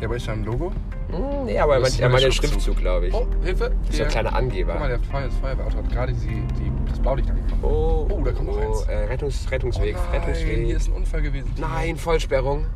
Ja, 0.00 0.06
aber 0.06 0.16
ist 0.16 0.28
da 0.28 0.32
ein 0.32 0.44
Logo? 0.44 0.72
Hm, 1.10 1.44
nee, 1.46 1.58
aber 1.58 1.74
er 1.74 1.80
meint, 1.80 1.98
er 2.00 2.08
meint 2.08 2.22
den 2.24 2.32
Schriftzug. 2.32 2.76
Glaube 2.76 3.06
ich. 3.08 3.14
Oh, 3.14 3.26
Hilfe. 3.42 3.70
das 3.70 3.90
ist 3.90 3.92
so 3.92 3.96
Der- 3.98 4.06
ein 4.06 4.10
kleiner 4.10 4.28
Guck 4.30 4.32
mal, 4.38 4.44
Angeber. 4.44 4.88
der 4.88 4.98
Feuer, 5.00 5.26
das 5.26 5.34
Feuerwehrauto 5.36 5.76
hat 5.78 5.88
gerade 5.90 6.12
die, 6.12 6.26
die, 6.26 6.72
das 6.90 6.98
Blaulicht 7.00 7.30
angefangen. 7.30 7.60
Oh, 7.64 8.06
Oh, 8.10 8.22
da 8.22 8.32
kommt 8.32 8.48
noch 8.48 8.58
eins. 8.60 8.82
Äh, 8.82 8.96
Rettungs, 9.06 9.50
Rettungsweg, 9.50 9.96
oh 9.96 10.00
nein, 10.12 10.20
Rettungsweg. 10.20 10.66
hier 10.66 10.76
ist 10.76 10.88
ein 10.88 10.92
Unfall 10.92 11.22
gewesen. 11.22 11.50
Nein, 11.58 11.96
Vollsperrung. 11.96 12.66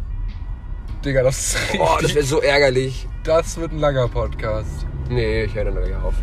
Digga, 1.04 1.22
das 1.22 1.38
ist 1.54 1.60
richtig. 1.62 1.80
Oh, 1.80 1.96
das 2.00 2.14
wäre 2.14 2.24
so 2.24 2.40
ärgerlich. 2.40 3.06
das 3.24 3.56
wird 3.58 3.72
ein 3.72 3.78
langer 3.78 4.08
Podcast. 4.08 4.86
Nee, 5.08 5.44
ich 5.44 5.54
höre 5.54 5.64
dann 5.64 5.74
gleich 5.74 5.94
auf. 5.96 6.14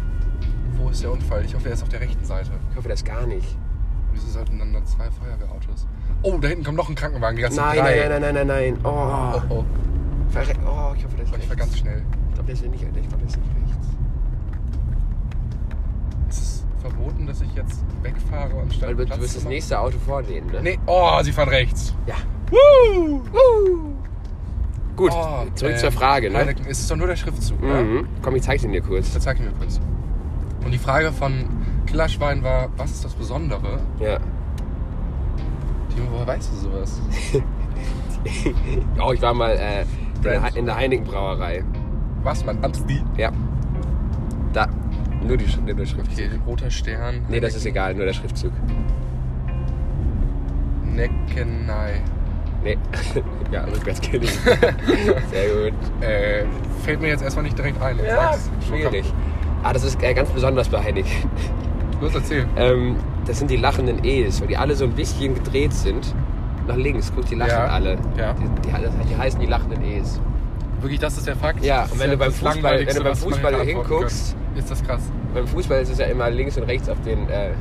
Wo 0.78 0.90
ist 0.90 1.04
der 1.04 1.12
Unfall? 1.12 1.44
Ich 1.46 1.54
hoffe, 1.56 1.68
er 1.68 1.74
ist 1.74 1.84
auf 1.84 1.90
der 1.90 2.02
rechten 2.02 2.24
Seite. 2.24 2.52
Ich 2.72 2.78
hoffe 2.78 2.88
das 2.90 3.04
gar 3.04 3.26
nicht. 3.26 3.58
Wieso 4.14 4.28
sollten 4.28 4.58
dann 4.60 4.74
da 4.74 4.84
zwei 4.86 5.10
Feuerwehrautos? 5.12 5.86
Oh, 6.24 6.38
da 6.40 6.48
hinten 6.48 6.64
kommt 6.64 6.78
noch 6.78 6.90
ein 6.90 6.96
Krankenwagen. 6.96 7.36
Die 7.36 7.42
ganzen 7.44 7.58
Nein, 7.60 7.78
drei. 7.78 8.08
nein, 8.08 8.22
nein, 8.22 8.34
nein, 8.34 8.48
nein, 8.48 8.74
nein. 8.74 8.80
Oh, 8.84 9.42
Oh, 9.50 9.56
oh. 9.60 9.66
Verre 10.30 10.54
oh 10.66 10.94
ich 10.96 11.04
hoffe, 11.06 11.16
das 11.18 11.30
ist 11.30 11.36
Ich 11.38 11.50
war 11.50 11.58
rechts. 11.58 11.58
ganz 11.58 11.78
schnell. 11.78 12.04
Ich 12.30 12.34
glaube, 12.36 12.52
das 12.52 12.62
ist 12.62 12.70
nicht, 12.72 12.84
ich 12.84 13.08
glaube, 13.10 13.24
das 13.24 13.34
ist 13.34 13.40
nicht 13.42 13.52
rechts. 13.56 13.88
Ist 16.30 16.42
es 16.42 16.66
verboten, 16.82 17.28
dass 17.28 17.42
ich 17.42 17.54
jetzt 17.56 17.84
wegfahre 18.04 18.60
anstatt 18.62 18.90
Weil 18.90 18.96
du, 18.96 19.02
du 19.04 19.08
Platz 19.08 19.20
wirst 19.22 19.34
zu 19.34 19.40
das 19.40 19.48
nächste 19.48 19.80
Auto 19.80 19.98
vor 20.00 20.24
denen, 20.24 20.48
ne? 20.48 20.62
Nee, 20.62 20.80
oh, 20.86 21.20
sie 21.24 21.32
fahren 21.32 21.50
rechts. 21.50 21.94
Ja. 22.06 22.16
Woo! 22.52 23.22
Gut, 24.96 25.12
Oh, 25.14 25.46
zurück 25.54 25.74
ähm, 25.74 25.78
zur 25.78 25.92
Frage, 25.92 26.30
ne? 26.32 26.56
Es 26.68 26.80
ist 26.80 26.90
doch 26.90 26.96
nur 26.96 27.08
der 27.08 27.16
Schriftzug, 27.16 27.62
ne? 27.62 27.84
Mhm. 27.84 28.08
Komm, 28.22 28.36
ich 28.36 28.42
zeig's 28.42 28.64
dir 28.64 28.82
kurz. 28.82 29.16
Ich 29.16 29.26
mir 29.40 29.52
kurz. 29.60 29.80
Und 30.66 30.72
die 30.72 30.78
Frage 30.80 31.12
von 31.12 31.46
Killerschwein 31.86 32.44
war, 32.44 32.70
was 32.78 32.92
ist 32.92 33.06
das 33.06 33.14
Besondere? 33.14 33.80
Ja. 34.00 34.18
Timo, 35.94 36.08
woher 36.12 36.28
weißt 36.28 36.52
du 36.52 36.58
sowas? 36.58 37.02
Oh, 39.00 39.14
ich 39.14 39.22
war 39.22 39.34
mal 39.34 39.52
äh, 39.52 39.86
Brand. 40.22 40.56
in 40.56 40.66
der 40.66 40.76
Heineken 40.76 41.06
Brauerei. 41.06 41.64
Was, 42.24 42.44
man? 42.46 42.64
Amsti? 42.64 43.02
Ja. 43.18 43.32
Da. 44.54 44.68
Nur, 45.26 45.38
die, 45.38 45.46
nur 45.66 45.74
der 45.76 45.86
Schriftzug. 45.86 46.26
Okay, 46.26 46.30
roter 46.46 46.70
Stern. 46.70 47.22
Nee, 47.30 47.40
das 47.40 47.56
ist 47.56 47.66
egal, 47.66 47.94
nur 47.96 48.06
der 48.06 48.14
Schriftzug. 48.14 48.52
Neckenei. 50.84 52.02
Nee. 52.64 52.78
ja, 53.52 53.64
rückwärts 53.66 54.02
gelegen. 54.02 54.28
Sehr 54.46 55.72
gut. 55.72 55.74
Äh, 56.02 56.46
fällt 56.84 57.02
mir 57.02 57.10
jetzt 57.10 57.24
erstmal 57.24 57.44
nicht 57.44 57.58
direkt 57.58 57.82
ein. 57.82 57.98
Jetzt 57.98 58.08
Ja, 58.08 58.34
sag's. 58.34 58.50
schwierig. 58.68 59.14
Ah, 59.64 59.74
das 59.74 59.84
ist 59.84 60.02
äh, 60.02 60.14
ganz 60.14 60.30
besonders 60.30 60.70
bei 60.70 60.84
Heineken. 60.84 61.12
Los, 62.02 62.14
erzähl. 62.16 62.46
Ähm, 62.58 62.96
das 63.26 63.40
sind 63.40 63.50
die 63.52 63.58
lachenden 63.58 64.04
E's, 64.04 64.40
weil 64.42 64.48
die 64.48 64.58
alle 64.58 64.76
so 64.76 64.86
ein 64.86 64.92
bisschen 64.94 65.34
gedreht 65.36 65.74
sind. 65.74 66.14
Nach 66.68 66.76
links, 66.76 67.12
guck, 67.16 67.26
die 67.26 67.36
lachen 67.36 67.50
Ja. 67.52 67.66
alle. 67.68 67.98
Ja. 68.18 68.34
Die, 68.34 68.44
die, 68.68 69.08
die 69.10 69.18
heißen 69.18 69.40
die 69.40 69.46
lachenden 69.46 69.84
E's. 69.84 70.20
Wirklich, 70.82 71.00
das 71.00 71.18
ist 71.18 71.26
der 71.26 71.36
Fakt? 71.36 71.64
Ja, 71.64 71.84
und 71.92 72.00
wenn 72.00 72.12
du 72.12 72.18
beim 72.18 72.32
Fußball- 72.32 72.86
wenn 72.86 72.96
du 72.96 73.04
beim 73.04 73.16
Fußball 73.16 73.54
hinguckst- 73.62 74.34
können. 74.36 74.58
Ist 74.58 74.70
das 74.72 74.84
krass? 74.84 75.02
Beim 75.34 75.48
Fußball 75.48 75.82
ist 75.82 75.90
es 75.92 75.98
ja 76.00 76.06
immer 76.08 76.30
links 76.30 76.58
und 76.58 76.64
rechts 76.64 76.90
auf 76.90 77.00
den, 77.02 77.28
äh, 77.30 77.52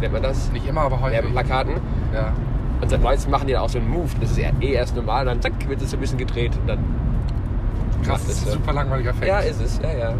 nennt 0.00 0.12
man 0.12 0.22
das? 0.22 0.50
Nicht 0.52 0.66
immer, 0.66 0.82
aber 0.82 0.96
Ja, 0.96 1.18
häufig. 1.18 1.32
Plakaten. 1.32 1.74
Ja. 2.14 2.32
Und 2.80 2.88
seit 2.90 3.02
neuestem 3.02 3.30
machen 3.30 3.46
die 3.46 3.52
dann 3.54 3.62
auch 3.62 3.68
so 3.68 3.78
einen 3.78 3.88
Move. 3.88 4.08
Das 4.20 4.30
ist 4.30 4.38
ja 4.38 4.50
eh 4.60 4.72
erst 4.72 4.94
normal, 4.96 5.22
und 5.22 5.26
dann 5.28 5.42
zack, 5.42 5.52
wird 5.68 5.80
es 5.82 5.90
so 5.90 5.96
ein 5.96 6.00
bisschen 6.00 6.18
gedreht 6.18 6.52
und 6.60 6.68
dann. 6.68 6.78
Krass, 8.04 8.22
das 8.26 8.36
ist 8.36 8.42
ein 8.42 8.46
so. 8.46 8.52
super 8.58 8.72
langweiliger 8.74 9.14
Fact. 9.14 9.26
Ja, 9.26 9.38
ist 9.40 9.60
es, 9.62 9.80
ja, 9.82 9.90
ja. 9.98 10.14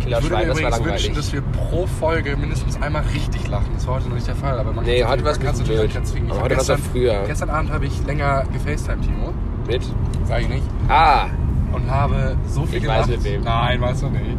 Ich 0.00 0.04
Killer 0.06 0.22
würde 0.22 0.34
mir 0.36 0.40
Schwein, 0.42 0.48
das 0.48 0.62
war 0.62 0.70
langweilig. 0.70 1.04
wünschen, 1.04 1.14
dass 1.14 1.32
wir 1.32 1.40
pro 1.42 1.86
Folge 1.86 2.36
mindestens 2.36 2.80
einmal 2.82 3.02
richtig 3.14 3.46
lachen. 3.48 3.70
Das 3.74 3.86
war 3.86 3.94
heute 3.96 4.08
noch 4.08 4.14
nicht 4.16 4.26
der 4.26 4.34
Fall, 4.36 4.58
aber 4.58 4.72
man 4.72 4.84
Nee, 4.84 5.00
kann 5.00 5.10
heute 5.10 5.24
war's 5.24 5.36
ein 5.38 5.44
man 5.44 5.46
kann's 5.46 5.58
bisschen 5.60 5.74
natürlich 5.76 5.92
blöd. 5.92 6.02
jetzt 6.02 6.10
zwingen. 6.12 6.28
Ich 6.28 6.32
Aber 6.34 6.42
heute 6.44 6.54
gestern, 6.56 6.80
auch 6.80 6.84
früher. 6.92 7.24
Gestern 7.26 7.50
Abend 7.50 7.72
habe 7.72 7.86
ich 7.86 8.06
länger 8.06 8.44
gefacetimed, 8.52 9.02
Timo. 9.04 9.32
Mit? 9.66 9.82
Sag 10.26 10.40
ich 10.42 10.48
nicht. 10.48 10.64
Ah, 10.88 11.26
Und 11.72 11.90
habe 11.90 12.36
so 12.48 12.64
viel 12.64 12.76
Ich 12.76 12.82
gelacht. 12.82 13.00
weiß 13.00 13.06
mit 13.08 13.24
wem. 13.24 13.42
Nein, 13.44 13.80
weißt 13.80 14.02
du 14.02 14.06
nicht. 14.10 14.36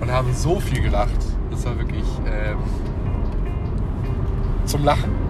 Und 0.00 0.10
habe 0.10 0.32
so 0.34 0.60
viel 0.60 0.82
gelacht. 0.82 1.10
Das 1.50 1.64
war 1.64 1.78
wirklich 1.78 2.04
ähm, 2.26 2.58
zum 4.66 4.84
Lachen. 4.84 5.10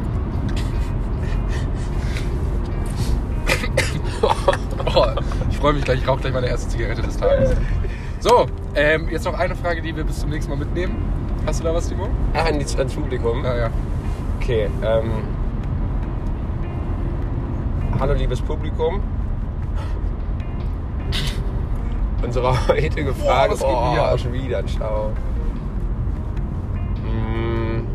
oh, 4.23 5.07
ich 5.51 5.57
freue 5.59 5.73
mich 5.75 5.85
gleich, 5.85 6.01
ich 6.01 6.09
rauche 6.09 6.21
gleich 6.21 6.33
meine 6.33 6.47
erste 6.49 6.69
Zigarette 6.69 7.03
des 7.03 7.17
Tages. 7.17 7.51
So, 8.21 8.47
ähm, 8.75 9.09
jetzt 9.11 9.25
noch 9.25 9.39
eine 9.39 9.55
Frage, 9.55 9.83
die 9.83 9.95
wir 9.95 10.05
bis 10.05 10.21
zum 10.21 10.31
nächsten 10.31 10.51
Mal 10.51 10.59
mitnehmen. 10.59 10.97
Hast 11.47 11.61
du 11.61 11.65
da 11.65 11.75
was, 11.75 11.89
Timo? 11.89 12.09
ah 12.35 12.45
an 12.45 12.59
die- 12.59 12.79
ans 12.79 12.95
Publikum. 12.95 13.45
Ja, 13.45 13.57
ja. 13.57 13.71
Okay, 14.41 14.69
ähm. 14.83 15.11
Hallo, 17.99 18.15
liebes 18.15 18.41
Publikum. 18.41 19.01
Unsere 22.23 22.69
heutige 22.69 23.13
Frage. 23.15 23.57
hier 23.57 23.67
oh, 23.67 23.97
ab? 24.01 24.19
schon 24.19 24.33
wieder, 24.33 24.65
ciao. 24.67 25.13
Mm. 27.05 27.87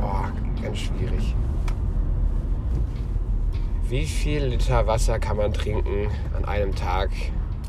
Boah, 0.00 0.28
ganz 0.62 0.78
schwierig. 0.78 1.34
Wie 3.88 4.04
viel 4.04 4.44
Liter 4.46 4.86
Wasser 4.88 5.20
kann 5.20 5.36
man 5.36 5.52
trinken 5.52 6.08
an 6.36 6.44
einem 6.44 6.74
Tag? 6.74 7.10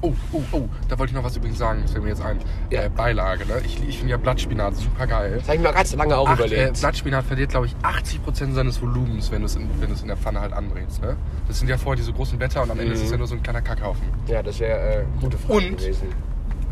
Oh, 0.02 0.14
oh, 0.32 0.42
oh, 0.52 0.70
da 0.88 1.00
wollte 1.00 1.12
ich 1.12 1.16
noch 1.16 1.24
was 1.24 1.36
übrigens 1.38 1.58
sagen, 1.58 1.80
das 1.82 1.92
fällt 1.92 2.04
mir 2.04 2.10
jetzt 2.12 2.22
ein. 2.22 2.38
Ja. 2.70 2.84
Äh, 2.84 2.90
Beilage, 2.90 3.46
ne? 3.48 3.62
Ich, 3.66 3.82
ich 3.88 3.98
finde 3.98 4.12
ja 4.12 4.18
Blattspinat 4.18 4.76
super 4.76 5.08
geil. 5.08 5.34
Das 5.40 5.48
habe 5.48 5.56
ich 5.58 5.62
mir 5.64 5.74
ganz 5.74 5.96
lange 5.96 6.16
auch 6.18 6.28
Acht, 6.30 6.40
äh, 6.40 6.46
überlegt. 6.46 6.80
Blattspinat 6.80 7.26
verliert, 7.26 7.50
glaube 7.50 7.66
ich, 7.66 7.76
80% 7.82 8.54
seines 8.54 8.80
Volumens, 8.82 9.32
wenn 9.32 9.40
du 9.42 9.48
es 9.48 9.56
in, 9.56 9.68
wenn 9.82 9.92
in 9.94 10.08
der 10.08 10.18
Pfanne 10.18 10.40
halt 10.42 10.54
anbrätst. 10.54 11.02
Ne? 11.02 11.18
Das 11.48 11.58
sind 11.60 11.68
ja 11.68 11.78
vorher 11.78 11.98
diese 11.98 12.14
großen 12.14 12.38
Blätter 12.38 12.62
und 12.62 12.70
am 12.72 12.80
Ende 12.80 12.94
ist 12.94 13.00
es 13.02 13.06
Mhm. 13.08 13.12
ja 13.14 13.18
nur 13.18 13.28
so 13.28 13.36
ein 13.36 13.42
kleiner 13.44 13.62
Kackhaufen. 13.62 14.04
ja, 14.28 14.44
das 14.44 14.60
wäre 14.60 15.02
äh, 15.02 15.04
gute 15.20 15.38
Frage 15.38 15.54
Und? 15.54 15.78
gewesen. 15.80 16.08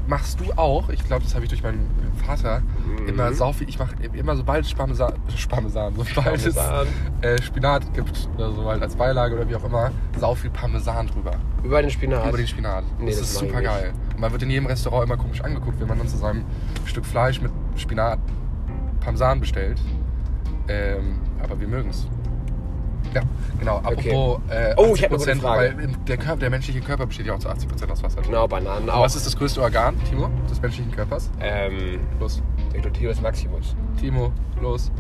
Machst 0.08 0.40
du 0.40 0.52
auch, 0.56 0.90
ich 0.90 1.04
glaube, 1.04 1.24
das 1.24 1.34
habe 1.34 1.46
ich 1.46 1.50
durch 1.50 1.64
meinen 1.64 1.90
Vater, 2.26 2.62
Mhm. 2.86 3.08
immer 3.08 3.34
sau 3.34 3.52
viel, 3.54 3.68
ich 3.68 3.80
mache 3.80 3.96
immer 4.14 4.36
sobald 4.36 4.64
es 4.66 4.74
Parmesan, 4.74 5.14
Parmesan, 5.50 5.94
sobald 5.98 6.14
Parmesan. 6.26 6.88
es 7.22 7.28
äh, 7.28 7.42
Spinat 7.42 7.92
gibt 7.94 8.30
oder 8.38 8.52
so 8.52 8.66
halt 8.66 8.82
als 8.84 8.96
Beilage 8.96 9.36
oder 9.36 9.50
wie 9.50 9.56
auch 9.56 9.64
immer, 9.64 9.92
sau 10.20 10.36
viel 10.36 10.52
Parmesan 10.52 11.08
drüber. 11.08 11.32
Über 11.64 11.82
den 11.82 11.90
Spinat. 11.90 12.28
Über 12.30 12.38
den 12.38 12.48
Spinat. 12.48 12.84
Nee, 13.00 13.08
das, 13.12 13.20
das 13.20 13.30
ist 13.32 13.40
super 13.40 13.62
geil. 13.62 13.94
Und 14.14 14.20
man 14.20 14.32
wird 14.32 14.44
in 14.44 14.52
jedem 14.52 14.68
Restaurant 14.68 15.06
immer 15.06 15.18
komisch 15.18 15.42
angeguckt, 15.42 15.80
wenn 15.80 15.88
man 15.88 15.98
dann 15.98 16.08
zu 16.08 16.18
seinem 16.18 16.44
Stück 16.86 17.06
Fleisch 17.06 17.42
mit 17.42 17.52
Spinat 17.76 18.20
Parmesan 19.00 19.40
bestellt. 19.40 19.80
Ähm, 20.68 21.20
aber 21.44 21.60
wir 21.60 21.68
mögen 21.68 21.90
es. 21.90 22.08
Ja, 23.16 23.22
genau. 23.60 23.78
Apropos 23.78 24.40
äh, 24.50 24.74
Oh, 24.78 24.94
ich 24.94 25.04
hab 25.04 25.10
eine 25.12 25.18
gute 25.20 25.32
80%, 25.34 25.42
Frage. 25.42 25.76
weil 25.78 25.88
der, 26.08 26.18
Körper, 26.18 26.40
der 26.42 26.50
menschliche 26.50 26.82
Körper 26.82 27.06
besteht 27.06 27.26
ja 27.28 27.34
auch 27.34 27.40
zu 27.40 27.50
80% 27.50 27.90
aus 27.92 28.04
Wasser. 28.04 28.22
Genau, 28.22 28.48
Bananen 28.48 28.90
auch. 28.90 29.02
Was 29.04 29.16
ist 29.16 29.26
das 29.26 29.38
größte 29.38 29.62
Organ, 29.62 29.96
Timo, 30.10 30.30
des 30.50 30.62
menschlichen 30.62 30.92
Körpers? 30.92 31.32
Ähm, 31.40 32.00
Los. 32.20 32.42
der 32.74 32.82
Gluteus 32.82 33.22
Maximus. 33.22 33.76
Timo, 34.00 34.32
los. 34.62 34.92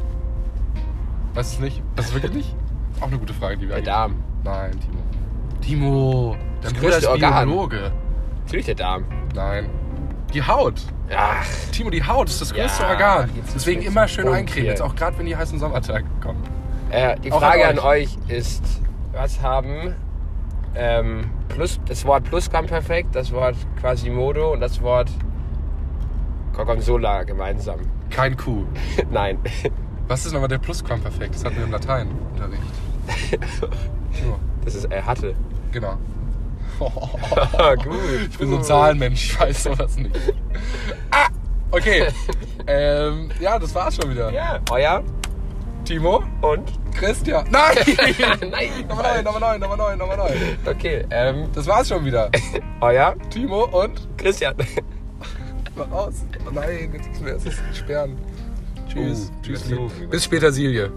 Weißt 1.34 1.54
du 1.54 1.56
es 1.58 1.60
nicht? 1.62 1.84
Das 1.95 2.06
ist 2.08 2.13
wirklich 2.13 2.34
nicht? 2.34 2.56
Auch 3.01 3.08
eine 3.08 3.17
gute 3.17 3.34
Frage, 3.34 3.58
die 3.58 3.67
wir 3.67 3.75
Der 3.75 3.84
Darm. 3.84 4.15
Nein, 4.43 4.71
Timo. 4.80 4.99
Timo, 5.62 6.36
dein 6.62 6.71
Das 6.73 6.82
größte 6.82 6.99
ist 7.01 7.08
Organ. 7.08 7.47
Biologe. 7.47 7.91
Natürlich 8.45 8.65
der 8.67 8.75
Darm. 8.75 9.04
Nein. 9.34 9.69
Die 10.34 10.41
Haut. 10.41 10.82
Ach, 11.15 11.45
Timo, 11.71 11.89
die 11.89 12.04
Haut 12.04 12.30
ist 12.30 12.39
das 12.41 12.54
größte 12.54 12.84
Ja, 12.84 12.89
Organ. 12.89 13.30
Deswegen 13.54 13.82
immer 13.82 14.08
schön 14.08 14.28
eincremen, 14.28 14.69
jetzt 14.69 14.82
auch 14.82 14.95
gerade 14.95 15.17
wenn 15.17 15.25
die 15.25 15.36
heißen 15.36 15.60
Sommertage 15.60 16.06
kommen. 16.21 16.41
Äh, 16.96 17.20
die 17.20 17.32
Auch 17.32 17.40
Frage 17.40 17.68
an 17.68 17.78
an 17.78 17.86
euch 17.86 18.18
ist, 18.28 18.64
was 19.12 19.42
haben 19.42 19.96
ähm, 20.76 21.30
plus, 21.50 21.80
das 21.88 22.06
Wort 22.06 22.26
Plusquamperfekt, 22.26 23.16
das 23.16 23.32
Wort 23.32 23.56
Quasimodo 23.80 24.54
und 24.54 24.60
das 24.60 24.82
Wort 24.82 25.10
Gorgonzola 26.54 27.24
gemeinsam? 27.24 27.80
Kein 28.10 28.36
Kuh. 28.38 28.66
Nein. 29.12 29.40
Was 30.08 30.26
ist 30.26 30.34
nochmal 30.34 30.50
der 30.50 30.60
Plusquamperfekt? 30.60 31.36
Das 31.36 31.46
hatten 31.46 31.58
wir 31.58 31.64
im 31.64 31.72
Lateinunterricht. 31.72 32.62
Das 34.64 34.74
ist, 34.74 34.86
er 34.86 35.06
hatte. 35.06 35.36
genau. 35.72 35.98
Gut. 36.80 38.30
Ich 38.32 38.38
bin 38.40 38.50
so 38.50 38.56
ein 38.56 38.64
Zahlenmensch, 38.64 39.34
ich 39.34 39.40
weiß 39.40 39.64
sowas 39.64 39.96
nicht. 39.98 40.16
Ah! 41.12 41.28
Okay. 41.70 42.08
ähm, 42.66 43.30
ja, 43.40 43.60
das 43.60 43.76
war's 43.76 43.96
schon 43.96 44.10
wieder. 44.10 44.32
Ja, 44.32 44.60
euer 44.72 45.04
Timo, 45.86 46.24
und? 46.41 46.71
Christian. 46.93 47.45
Nein! 47.52 47.78
Nein, 48.52 48.88
Nummer 48.88 49.04
9, 49.04 49.24
Nummer 49.24 49.39
9, 49.39 49.60
Nummer 49.60 49.78
9, 49.78 49.98
Nummer 49.98 50.17
9. 50.17 50.32
Okay, 50.65 51.06
ähm, 51.12 51.48
Das 51.54 51.67
war's 51.67 51.88
schon 51.88 52.04
wieder. 52.04 52.30
euer 52.82 53.15
Timo 53.30 53.65
und 53.65 54.08
Christian. 54.17 54.56
Mach 55.76 55.91
aus. 55.91 56.26
Oh 56.48 56.52
nein, 56.52 56.91
jetzt 56.93 57.10
müssen 57.10 57.26
wir 57.26 57.34
erst 57.34 57.78
sperren. 57.78 58.17
Tschüss. 58.88 59.30
Uh, 59.30 59.41
Tschüss. 59.43 59.63
Bis 60.10 60.24
später, 60.24 60.52
Silje. 60.52 60.91